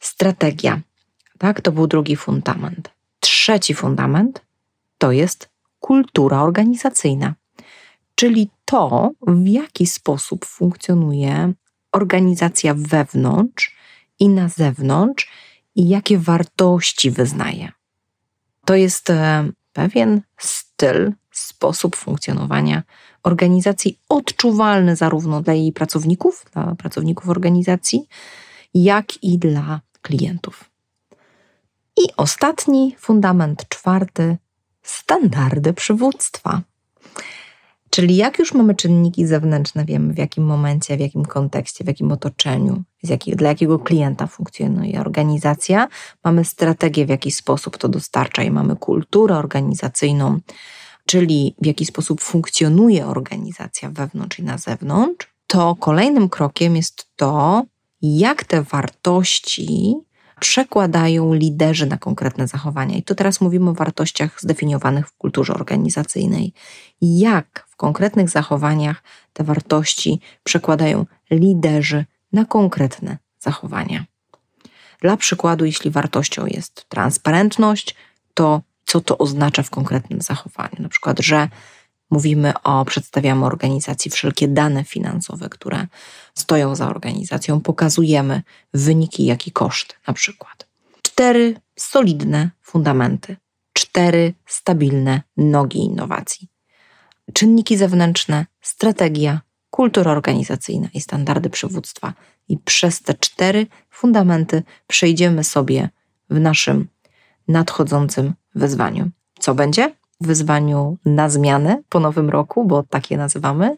Strategia. 0.00 0.80
Tak, 1.38 1.60
to 1.60 1.72
był 1.72 1.86
drugi 1.86 2.16
fundament. 2.16 2.90
Trzeci 3.20 3.74
fundament 3.74 4.42
to 4.98 5.12
jest 5.12 5.48
kultura 5.80 6.42
organizacyjna, 6.42 7.34
czyli 8.14 8.50
to, 8.64 9.10
w 9.26 9.46
jaki 9.46 9.86
sposób 9.86 10.44
funkcjonuje 10.44 11.52
organizacja 11.92 12.74
wewnątrz 12.74 13.76
i 14.18 14.28
na 14.28 14.48
zewnątrz 14.48 15.30
i 15.74 15.88
jakie 15.88 16.18
wartości 16.18 17.10
wyznaje. 17.10 17.72
To 18.64 18.74
jest 18.74 19.10
e, 19.10 19.50
pewien 19.72 20.20
styl, 20.38 21.12
sposób 21.30 21.96
funkcjonowania 21.96 22.82
organizacji 23.22 23.98
odczuwalny 24.08 24.96
zarówno 24.96 25.42
dla 25.42 25.54
jej 25.54 25.72
pracowników, 25.72 26.46
dla 26.52 26.74
pracowników 26.74 27.28
organizacji, 27.28 28.08
jak 28.74 29.24
i 29.24 29.38
dla 29.38 29.80
klientów. 30.02 30.64
I 31.96 32.02
ostatni 32.16 32.96
fundament 32.98 33.68
czwarty 33.68 34.36
standardy 34.82 35.72
przywództwa. 35.72 36.62
Czyli 37.90 38.16
jak 38.16 38.38
już 38.38 38.54
mamy 38.54 38.74
czynniki 38.74 39.26
zewnętrzne, 39.26 39.84
wiemy 39.84 40.14
w 40.14 40.18
jakim 40.18 40.44
momencie, 40.44 40.96
w 40.96 41.00
jakim 41.00 41.24
kontekście, 41.24 41.84
w 41.84 41.86
jakim 41.86 42.12
otoczeniu, 42.12 42.82
dla 43.26 43.48
jakiego 43.48 43.78
klienta 43.78 44.26
funkcjonuje 44.26 45.00
organizacja, 45.00 45.88
mamy 46.24 46.44
strategię, 46.44 47.06
w 47.06 47.08
jaki 47.08 47.32
sposób 47.32 47.78
to 47.78 47.88
dostarcza 47.88 48.42
i 48.42 48.50
mamy 48.50 48.76
kulturę 48.76 49.36
organizacyjną, 49.36 50.40
czyli 51.12 51.54
w 51.62 51.66
jaki 51.66 51.86
sposób 51.86 52.20
funkcjonuje 52.20 53.06
organizacja 53.06 53.90
wewnątrz 53.90 54.38
i 54.38 54.42
na 54.42 54.58
zewnątrz, 54.58 55.26
to 55.46 55.76
kolejnym 55.76 56.28
krokiem 56.28 56.76
jest 56.76 57.06
to, 57.16 57.64
jak 58.02 58.44
te 58.44 58.62
wartości 58.62 59.94
przekładają 60.40 61.34
liderzy 61.34 61.86
na 61.86 61.96
konkretne 61.96 62.48
zachowania. 62.48 62.96
I 62.96 63.02
tu 63.02 63.14
teraz 63.14 63.40
mówimy 63.40 63.70
o 63.70 63.74
wartościach 63.74 64.40
zdefiniowanych 64.40 65.08
w 65.08 65.16
kulturze 65.16 65.54
organizacyjnej. 65.54 66.52
Jak 67.02 67.66
w 67.70 67.76
konkretnych 67.76 68.28
zachowaniach 68.28 69.02
te 69.32 69.44
wartości 69.44 70.20
przekładają 70.44 71.06
liderzy 71.30 72.04
na 72.32 72.44
konkretne 72.44 73.18
zachowania. 73.40 74.04
Dla 75.00 75.16
przykładu, 75.16 75.64
jeśli 75.64 75.90
wartością 75.90 76.46
jest 76.46 76.88
transparentność, 76.88 77.94
to 78.34 78.62
co 78.92 79.00
to 79.00 79.18
oznacza 79.18 79.62
w 79.62 79.70
konkretnym 79.70 80.20
zachowaniu? 80.20 80.76
Na 80.78 80.88
przykład, 80.88 81.20
że 81.20 81.48
mówimy 82.10 82.52
o, 82.62 82.84
przedstawiamy 82.84 83.46
organizacji 83.46 84.10
wszelkie 84.10 84.48
dane 84.48 84.84
finansowe, 84.84 85.48
które 85.48 85.86
stoją 86.34 86.74
za 86.74 86.88
organizacją, 86.88 87.60
pokazujemy 87.60 88.42
wyniki, 88.74 89.24
jak 89.24 89.46
i 89.46 89.52
koszty, 89.52 89.94
na 90.06 90.14
przykład. 90.14 90.66
Cztery 91.02 91.54
solidne 91.76 92.50
fundamenty, 92.62 93.36
cztery 93.72 94.34
stabilne 94.46 95.22
nogi 95.36 95.78
innowacji. 95.78 96.48
Czynniki 97.32 97.76
zewnętrzne, 97.76 98.46
strategia, 98.60 99.40
kultura 99.70 100.12
organizacyjna 100.12 100.88
i 100.94 101.00
standardy 101.00 101.50
przywództwa 101.50 102.12
i 102.48 102.58
przez 102.58 103.02
te 103.02 103.14
cztery 103.14 103.66
fundamenty 103.90 104.62
przejdziemy 104.86 105.44
sobie 105.44 105.88
w 106.30 106.40
naszym 106.40 106.88
nadchodzącym 107.48 108.34
wyzwaniu. 108.54 109.10
Co 109.38 109.54
będzie? 109.54 109.94
Wyzwaniu 110.20 110.98
na 111.04 111.28
zmianę 111.28 111.82
po 111.88 112.00
nowym 112.00 112.30
roku, 112.30 112.64
bo 112.64 112.82
tak 112.82 113.10
je 113.10 113.16
nazywamy. 113.16 113.76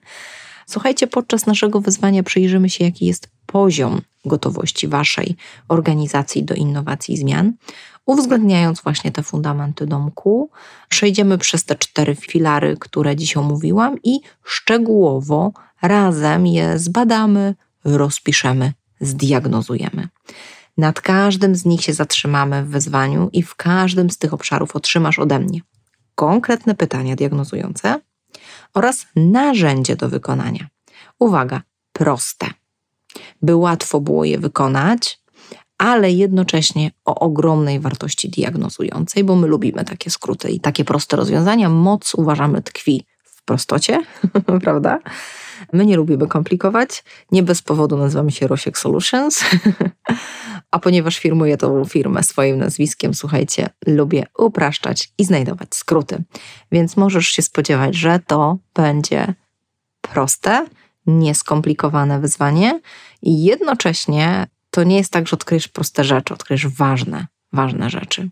Słuchajcie, 0.67 1.07
podczas 1.07 1.47
naszego 1.47 1.81
wyzwania 1.81 2.23
przyjrzymy 2.23 2.71
się, 2.71 2.85
jaki 2.85 3.07
jest 3.07 3.29
poziom 3.47 4.01
gotowości 4.25 4.89
Waszej 4.89 5.37
organizacji 5.69 6.45
do 6.45 6.55
innowacji 6.55 7.15
i 7.15 7.19
zmian, 7.19 7.53
uwzględniając 8.07 8.81
właśnie 8.81 9.13
te 9.13 9.23
fundamenty 9.23 9.87
domku. 9.87 10.51
Przejdziemy 10.89 11.39
przez 11.39 11.65
te 11.65 11.75
cztery 11.75 12.15
filary, 12.15 12.77
które 12.81 13.17
dziś 13.17 13.37
omówiłam 13.37 13.97
i 14.03 14.21
szczegółowo 14.45 15.53
razem 15.83 16.47
je 16.47 16.79
zbadamy, 16.79 17.55
rozpiszemy, 17.85 18.73
zdiagnozujemy. 19.01 20.09
Nad 20.77 21.01
każdym 21.01 21.55
z 21.55 21.65
nich 21.65 21.83
się 21.83 21.93
zatrzymamy 21.93 22.65
w 22.65 22.69
wyzwaniu 22.69 23.29
i 23.33 23.43
w 23.43 23.55
każdym 23.55 24.11
z 24.11 24.19
tych 24.19 24.35
obszarów 24.35 24.77
otrzymasz 24.77 25.19
ode 25.19 25.39
mnie 25.39 25.61
konkretne 26.15 26.75
pytania 26.75 27.17
diagnozujące 27.17 28.01
oraz 28.75 29.07
narzędzie 29.17 29.97
do 29.97 30.09
wykonania. 30.09 30.67
Uwaga, 31.19 31.63
proste, 31.93 32.47
by 33.43 33.57
łatwo 33.57 34.01
było 34.01 34.25
je 34.25 34.39
wykonać, 34.39 35.21
ale 35.79 36.11
jednocześnie 36.11 36.91
o 37.05 37.15
ogromnej 37.19 37.81
wartości 37.81 38.29
diagnozującej, 38.31 39.25
bo 39.25 39.37
my 39.37 39.47
lubimy 39.47 39.85
takie 39.85 40.11
skróty 40.11 40.51
i 40.51 40.61
takie 40.61 40.85
proste 40.85 41.17
rozwiązania. 41.17 41.69
Moc 41.69 42.15
uważamy 42.15 42.63
tkwi 42.63 43.07
w 43.25 43.45
prostocie, 43.45 44.03
prawda? 44.65 44.99
My 45.73 45.87
nie 45.87 45.97
lubimy 45.97 46.27
komplikować. 46.27 47.05
Nie 47.33 47.43
bez 47.43 47.63
powodu 47.63 47.97
nazywamy 47.97 48.33
się 48.33 48.47
Rosiek 48.47 48.79
Solutions. 48.79 49.45
A 50.71 50.79
ponieważ 50.79 51.19
firmuję 51.19 51.57
tą 51.57 51.85
firmę 51.85 52.23
swoim 52.23 52.59
nazwiskiem, 52.59 53.15
słuchajcie, 53.15 53.69
lubię 53.87 54.27
upraszczać 54.39 55.13
i 55.19 55.25
znajdować 55.25 55.75
skróty. 55.75 56.25
Więc 56.73 56.97
możesz 56.97 57.27
się 57.27 57.43
spodziewać, 57.43 57.95
że 57.95 58.21
to 58.27 58.59
będzie 58.75 59.35
proste, 60.01 60.67
nieskomplikowane 61.07 62.21
wyzwanie 62.21 62.81
i 63.23 63.45
jednocześnie 63.45 64.47
to 64.71 64.85
nie 64.85 64.97
jest 64.97 65.13
tak, 65.13 65.29
że 65.29 65.35
odkryjesz 65.35 65.69
proste 65.69 66.05
rzeczy, 66.05 66.35
odkryjesz 66.35 66.67
ważne, 66.67 67.27
ważne 67.53 67.91
rzeczy. 67.91 68.29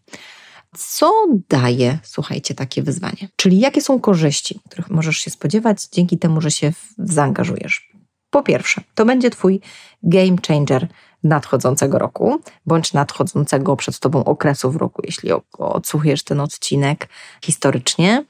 Co 0.76 1.26
daje, 1.48 1.98
słuchajcie, 2.02 2.54
takie 2.54 2.82
wyzwanie? 2.82 3.28
Czyli 3.36 3.58
jakie 3.58 3.80
są 3.80 4.00
korzyści, 4.00 4.60
których 4.66 4.90
możesz 4.90 5.16
się 5.16 5.30
spodziewać 5.30 5.86
dzięki 5.92 6.18
temu, 6.18 6.40
że 6.40 6.50
się 6.50 6.72
zaangażujesz? 6.98 7.92
Po 8.30 8.42
pierwsze, 8.42 8.82
to 8.94 9.04
będzie 9.04 9.30
Twój 9.30 9.60
game 10.02 10.36
changer 10.48 10.88
nadchodzącego 11.24 11.98
roku, 11.98 12.40
bądź 12.66 12.92
nadchodzącego 12.92 13.76
przed 13.76 13.98
Tobą 13.98 14.24
okresu 14.24 14.70
w 14.70 14.76
roku, 14.76 15.02
jeśli 15.04 15.30
odsłuchujesz 15.58 16.22
ten 16.22 16.40
odcinek 16.40 17.08
historycznie, 17.44 18.24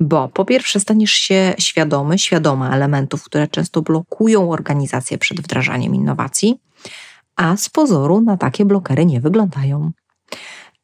bo 0.00 0.28
po 0.28 0.44
pierwsze 0.44 0.80
staniesz 0.80 1.12
się 1.12 1.54
świadomy, 1.58 2.18
świadoma 2.18 2.70
elementów, 2.70 3.24
które 3.24 3.48
często 3.48 3.82
blokują 3.82 4.50
organizację 4.50 5.18
przed 5.18 5.40
wdrażaniem 5.40 5.94
innowacji, 5.94 6.60
a 7.36 7.56
z 7.56 7.68
pozoru 7.68 8.20
na 8.20 8.36
takie 8.36 8.64
blokery 8.64 9.06
nie 9.06 9.20
wyglądają 9.20 9.92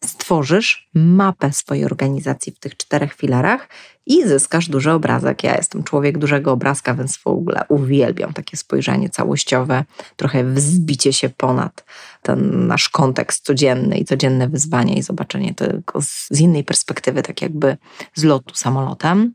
stworzysz 0.04 0.88
mapę 0.94 1.52
swojej 1.52 1.84
organizacji 1.84 2.52
w 2.52 2.58
tych 2.58 2.76
czterech 2.76 3.14
filarach 3.14 3.68
i 4.06 4.28
zyskasz 4.28 4.68
duży 4.68 4.92
obrazek. 4.92 5.44
Ja 5.44 5.56
jestem 5.56 5.84
człowiek 5.84 6.18
dużego 6.18 6.52
obrazka, 6.52 6.94
więc 6.94 7.16
w 7.16 7.26
ogóle 7.26 7.64
uwielbiam 7.68 8.32
takie 8.32 8.56
spojrzenie 8.56 9.10
całościowe, 9.10 9.84
trochę 10.16 10.44
wzbicie 10.44 11.12
się 11.12 11.28
ponad 11.28 11.84
ten 12.22 12.66
nasz 12.66 12.88
kontekst 12.88 13.44
codzienny 13.44 13.98
i 13.98 14.04
codzienne 14.04 14.48
wyzwanie 14.48 14.94
i 14.94 15.02
zobaczenie 15.02 15.54
tego 15.54 16.02
z 16.30 16.40
innej 16.40 16.64
perspektywy, 16.64 17.22
tak 17.22 17.42
jakby 17.42 17.76
z 18.14 18.24
lotu 18.24 18.54
samolotem. 18.54 19.32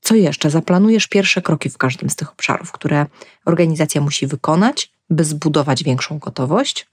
Co 0.00 0.14
jeszcze? 0.14 0.50
Zaplanujesz 0.50 1.06
pierwsze 1.06 1.42
kroki 1.42 1.70
w 1.70 1.78
każdym 1.78 2.10
z 2.10 2.16
tych 2.16 2.32
obszarów, 2.32 2.72
które 2.72 3.06
organizacja 3.44 4.00
musi 4.00 4.26
wykonać, 4.26 4.92
by 5.10 5.24
zbudować 5.24 5.84
większą 5.84 6.18
gotowość 6.18 6.86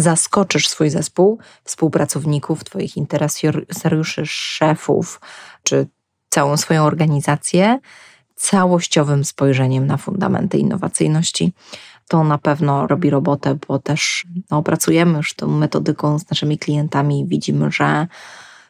zaskoczysz 0.00 0.68
swój 0.68 0.90
zespół, 0.90 1.38
współpracowników, 1.64 2.64
Twoich 2.64 2.96
interesariuszy, 2.96 4.22
szefów, 4.26 5.20
czy 5.62 5.86
całą 6.28 6.56
swoją 6.56 6.84
organizację 6.84 7.78
całościowym 8.36 9.24
spojrzeniem 9.24 9.86
na 9.86 9.96
fundamenty 9.96 10.58
innowacyjności. 10.58 11.52
To 12.08 12.24
na 12.24 12.38
pewno 12.38 12.86
robi 12.86 13.10
robotę, 13.10 13.58
bo 13.68 13.78
też 13.78 14.26
no, 14.50 14.62
pracujemy 14.62 15.16
już 15.16 15.34
tą 15.34 15.48
metodyką 15.48 16.18
z 16.18 16.30
naszymi 16.30 16.58
klientami 16.58 17.20
i 17.20 17.26
widzimy, 17.26 17.72
że 17.72 18.06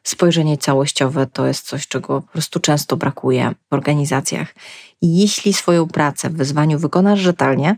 spojrzenie 0.02 0.58
całościowe 0.58 1.26
to 1.26 1.46
jest 1.46 1.66
coś, 1.66 1.88
czego 1.88 2.22
po 2.22 2.32
prostu 2.32 2.60
często 2.60 2.96
brakuje 2.96 3.54
w 3.70 3.72
organizacjach. 3.72 4.54
Jeśli 5.02 5.52
swoją 5.52 5.88
pracę 5.88 6.30
w 6.30 6.36
wyzwaniu 6.36 6.78
wykonasz 6.78 7.20
rzetelnie, 7.20 7.76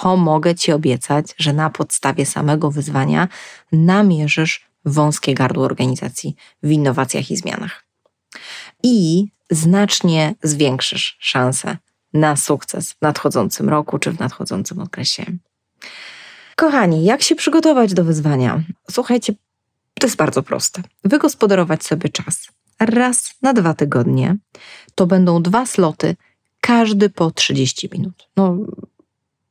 to 0.00 0.16
mogę 0.16 0.54
Ci 0.54 0.72
obiecać, 0.72 1.34
że 1.38 1.52
na 1.52 1.70
podstawie 1.70 2.26
samego 2.26 2.70
wyzwania 2.70 3.28
namierzysz 3.72 4.66
wąskie 4.84 5.34
gardło 5.34 5.64
organizacji 5.64 6.36
w 6.62 6.70
innowacjach 6.70 7.30
i 7.30 7.36
zmianach. 7.36 7.84
I 8.82 9.26
znacznie 9.50 10.34
zwiększysz 10.42 11.16
szanse 11.20 11.76
na 12.12 12.36
sukces 12.36 12.92
w 12.92 13.02
nadchodzącym 13.02 13.68
roku 13.68 13.98
czy 13.98 14.10
w 14.10 14.18
nadchodzącym 14.20 14.80
okresie. 14.80 15.24
Kochani, 16.56 17.04
jak 17.04 17.22
się 17.22 17.34
przygotować 17.34 17.94
do 17.94 18.04
wyzwania? 18.04 18.62
Słuchajcie, 18.90 19.34
to 20.00 20.06
jest 20.06 20.16
bardzo 20.16 20.42
proste. 20.42 20.82
Wygospodarować 21.04 21.84
sobie 21.84 22.08
czas. 22.08 22.48
Raz 22.80 23.34
na 23.42 23.52
dwa 23.52 23.74
tygodnie 23.74 24.36
to 24.94 25.06
będą 25.06 25.42
dwa 25.42 25.66
sloty, 25.66 26.16
każdy 26.60 27.10
po 27.10 27.30
30 27.30 27.88
minut. 27.92 28.28
No, 28.36 28.58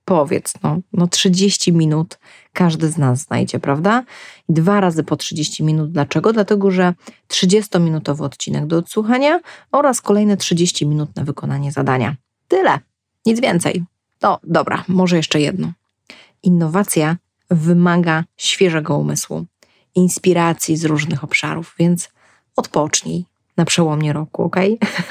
powiedz, 0.06 0.54
no, 0.64 0.80
no 0.94 1.08
30 1.08 1.74
minut 1.74 2.20
każdy 2.54 2.90
z 2.90 2.98
nas 2.98 3.22
znajdzie, 3.22 3.60
prawda? 3.60 4.04
Dwa 4.50 4.82
razy 4.82 5.04
po 5.04 5.16
30 5.16 5.64
minut. 5.64 5.92
Dlaczego? 5.92 6.34
Dlatego, 6.34 6.72
że 6.72 6.94
30-minutowy 7.30 8.24
odcinek 8.24 8.68
do 8.68 8.78
odsłuchania 8.78 9.40
oraz 9.72 10.02
kolejne 10.02 10.38
30 10.38 10.88
minut 10.88 11.16
na 11.16 11.24
wykonanie 11.24 11.72
zadania. 11.72 12.16
Tyle, 12.48 12.80
nic 13.26 13.42
więcej. 13.42 13.84
No 14.22 14.40
dobra, 14.44 14.84
może 14.88 15.18
jeszcze 15.18 15.42
jedno. 15.42 15.72
Innowacja 16.44 17.18
wymaga 17.50 18.24
świeżego 18.38 18.98
umysłu, 18.98 19.46
inspiracji 19.96 20.78
z 20.78 20.86
różnych 20.86 21.24
obszarów, 21.24 21.76
więc 21.80 22.10
odpocznij 22.56 23.26
na 23.58 23.66
przełomie 23.66 24.14
roku, 24.14 24.44
ok? 24.44 24.56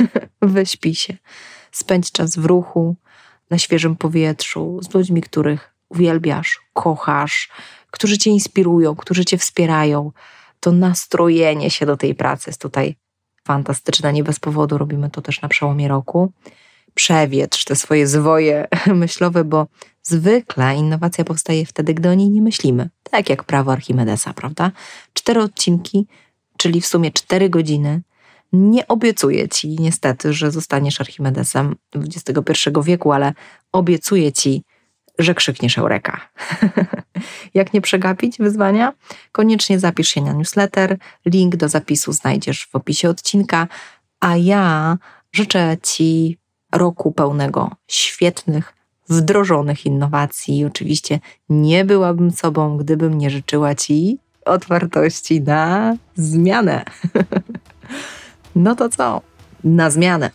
Wyśpij 0.42 0.94
się, 0.94 1.16
spędź 1.72 2.12
czas 2.12 2.36
w 2.36 2.44
ruchu, 2.44 2.96
na 3.52 3.58
świeżym 3.58 3.96
powietrzu, 3.96 4.80
z 4.82 4.94
ludźmi, 4.94 5.22
których 5.22 5.74
uwielbiasz, 5.88 6.60
kochasz, 6.72 7.48
którzy 7.90 8.18
cię 8.18 8.30
inspirują, 8.30 8.96
którzy 8.96 9.24
cię 9.24 9.38
wspierają. 9.38 10.12
To 10.60 10.72
nastrojenie 10.72 11.70
się 11.70 11.86
do 11.86 11.96
tej 11.96 12.14
pracy 12.14 12.50
jest 12.50 12.60
tutaj 12.60 12.96
fantastyczne. 13.44 14.12
Nie 14.12 14.24
bez 14.24 14.40
powodu 14.40 14.78
robimy 14.78 15.10
to 15.10 15.22
też 15.22 15.42
na 15.42 15.48
przełomie 15.48 15.88
roku. 15.88 16.32
Przewietrz 16.94 17.64
te 17.64 17.76
swoje 17.76 18.06
zwoje 18.06 18.68
myślowe, 19.04 19.44
bo 19.44 19.66
zwykle 20.02 20.76
innowacja 20.76 21.24
powstaje 21.24 21.66
wtedy, 21.66 21.94
gdy 21.94 22.08
o 22.08 22.14
niej 22.14 22.30
nie 22.30 22.42
myślimy. 22.42 22.90
Tak 23.10 23.30
jak 23.30 23.44
prawo 23.44 23.72
Archimedesa, 23.72 24.32
prawda? 24.32 24.70
Cztery 25.14 25.42
odcinki, 25.42 26.06
czyli 26.56 26.80
w 26.80 26.86
sumie 26.86 27.10
cztery 27.10 27.50
godziny 27.50 28.02
nie 28.52 28.88
obiecuję 28.88 29.48
ci 29.48 29.68
niestety, 29.68 30.32
że 30.32 30.50
zostaniesz 30.50 31.00
Archimedesem 31.00 31.76
XXI 31.94 32.70
wieku, 32.84 33.12
ale 33.12 33.32
obiecuję 33.72 34.32
ci, 34.32 34.62
że 35.18 35.34
krzykniesz 35.34 35.78
Eureka. 35.78 36.20
Jak 37.54 37.72
nie 37.72 37.80
przegapić 37.80 38.38
wyzwania? 38.38 38.92
Koniecznie 39.32 39.78
zapisz 39.78 40.08
się 40.08 40.20
na 40.20 40.32
newsletter. 40.32 40.98
Link 41.26 41.56
do 41.56 41.68
zapisu 41.68 42.12
znajdziesz 42.12 42.66
w 42.66 42.76
opisie 42.76 43.08
odcinka. 43.08 43.68
A 44.20 44.36
ja 44.36 44.96
życzę 45.32 45.76
Ci 45.82 46.38
roku 46.72 47.12
pełnego 47.12 47.70
świetnych, 47.88 48.74
wdrożonych 49.08 49.86
innowacji. 49.86 50.64
Oczywiście 50.64 51.20
nie 51.48 51.84
byłabym 51.84 52.30
sobą, 52.30 52.76
gdybym 52.76 53.18
nie 53.18 53.30
życzyła 53.30 53.74
Ci 53.74 54.18
otwartości 54.44 55.40
na 55.40 55.96
zmianę. 56.14 56.84
No 58.54 58.76
to 58.76 58.88
co? 58.88 59.20
Na 59.64 59.90
zmianę. 59.90 60.30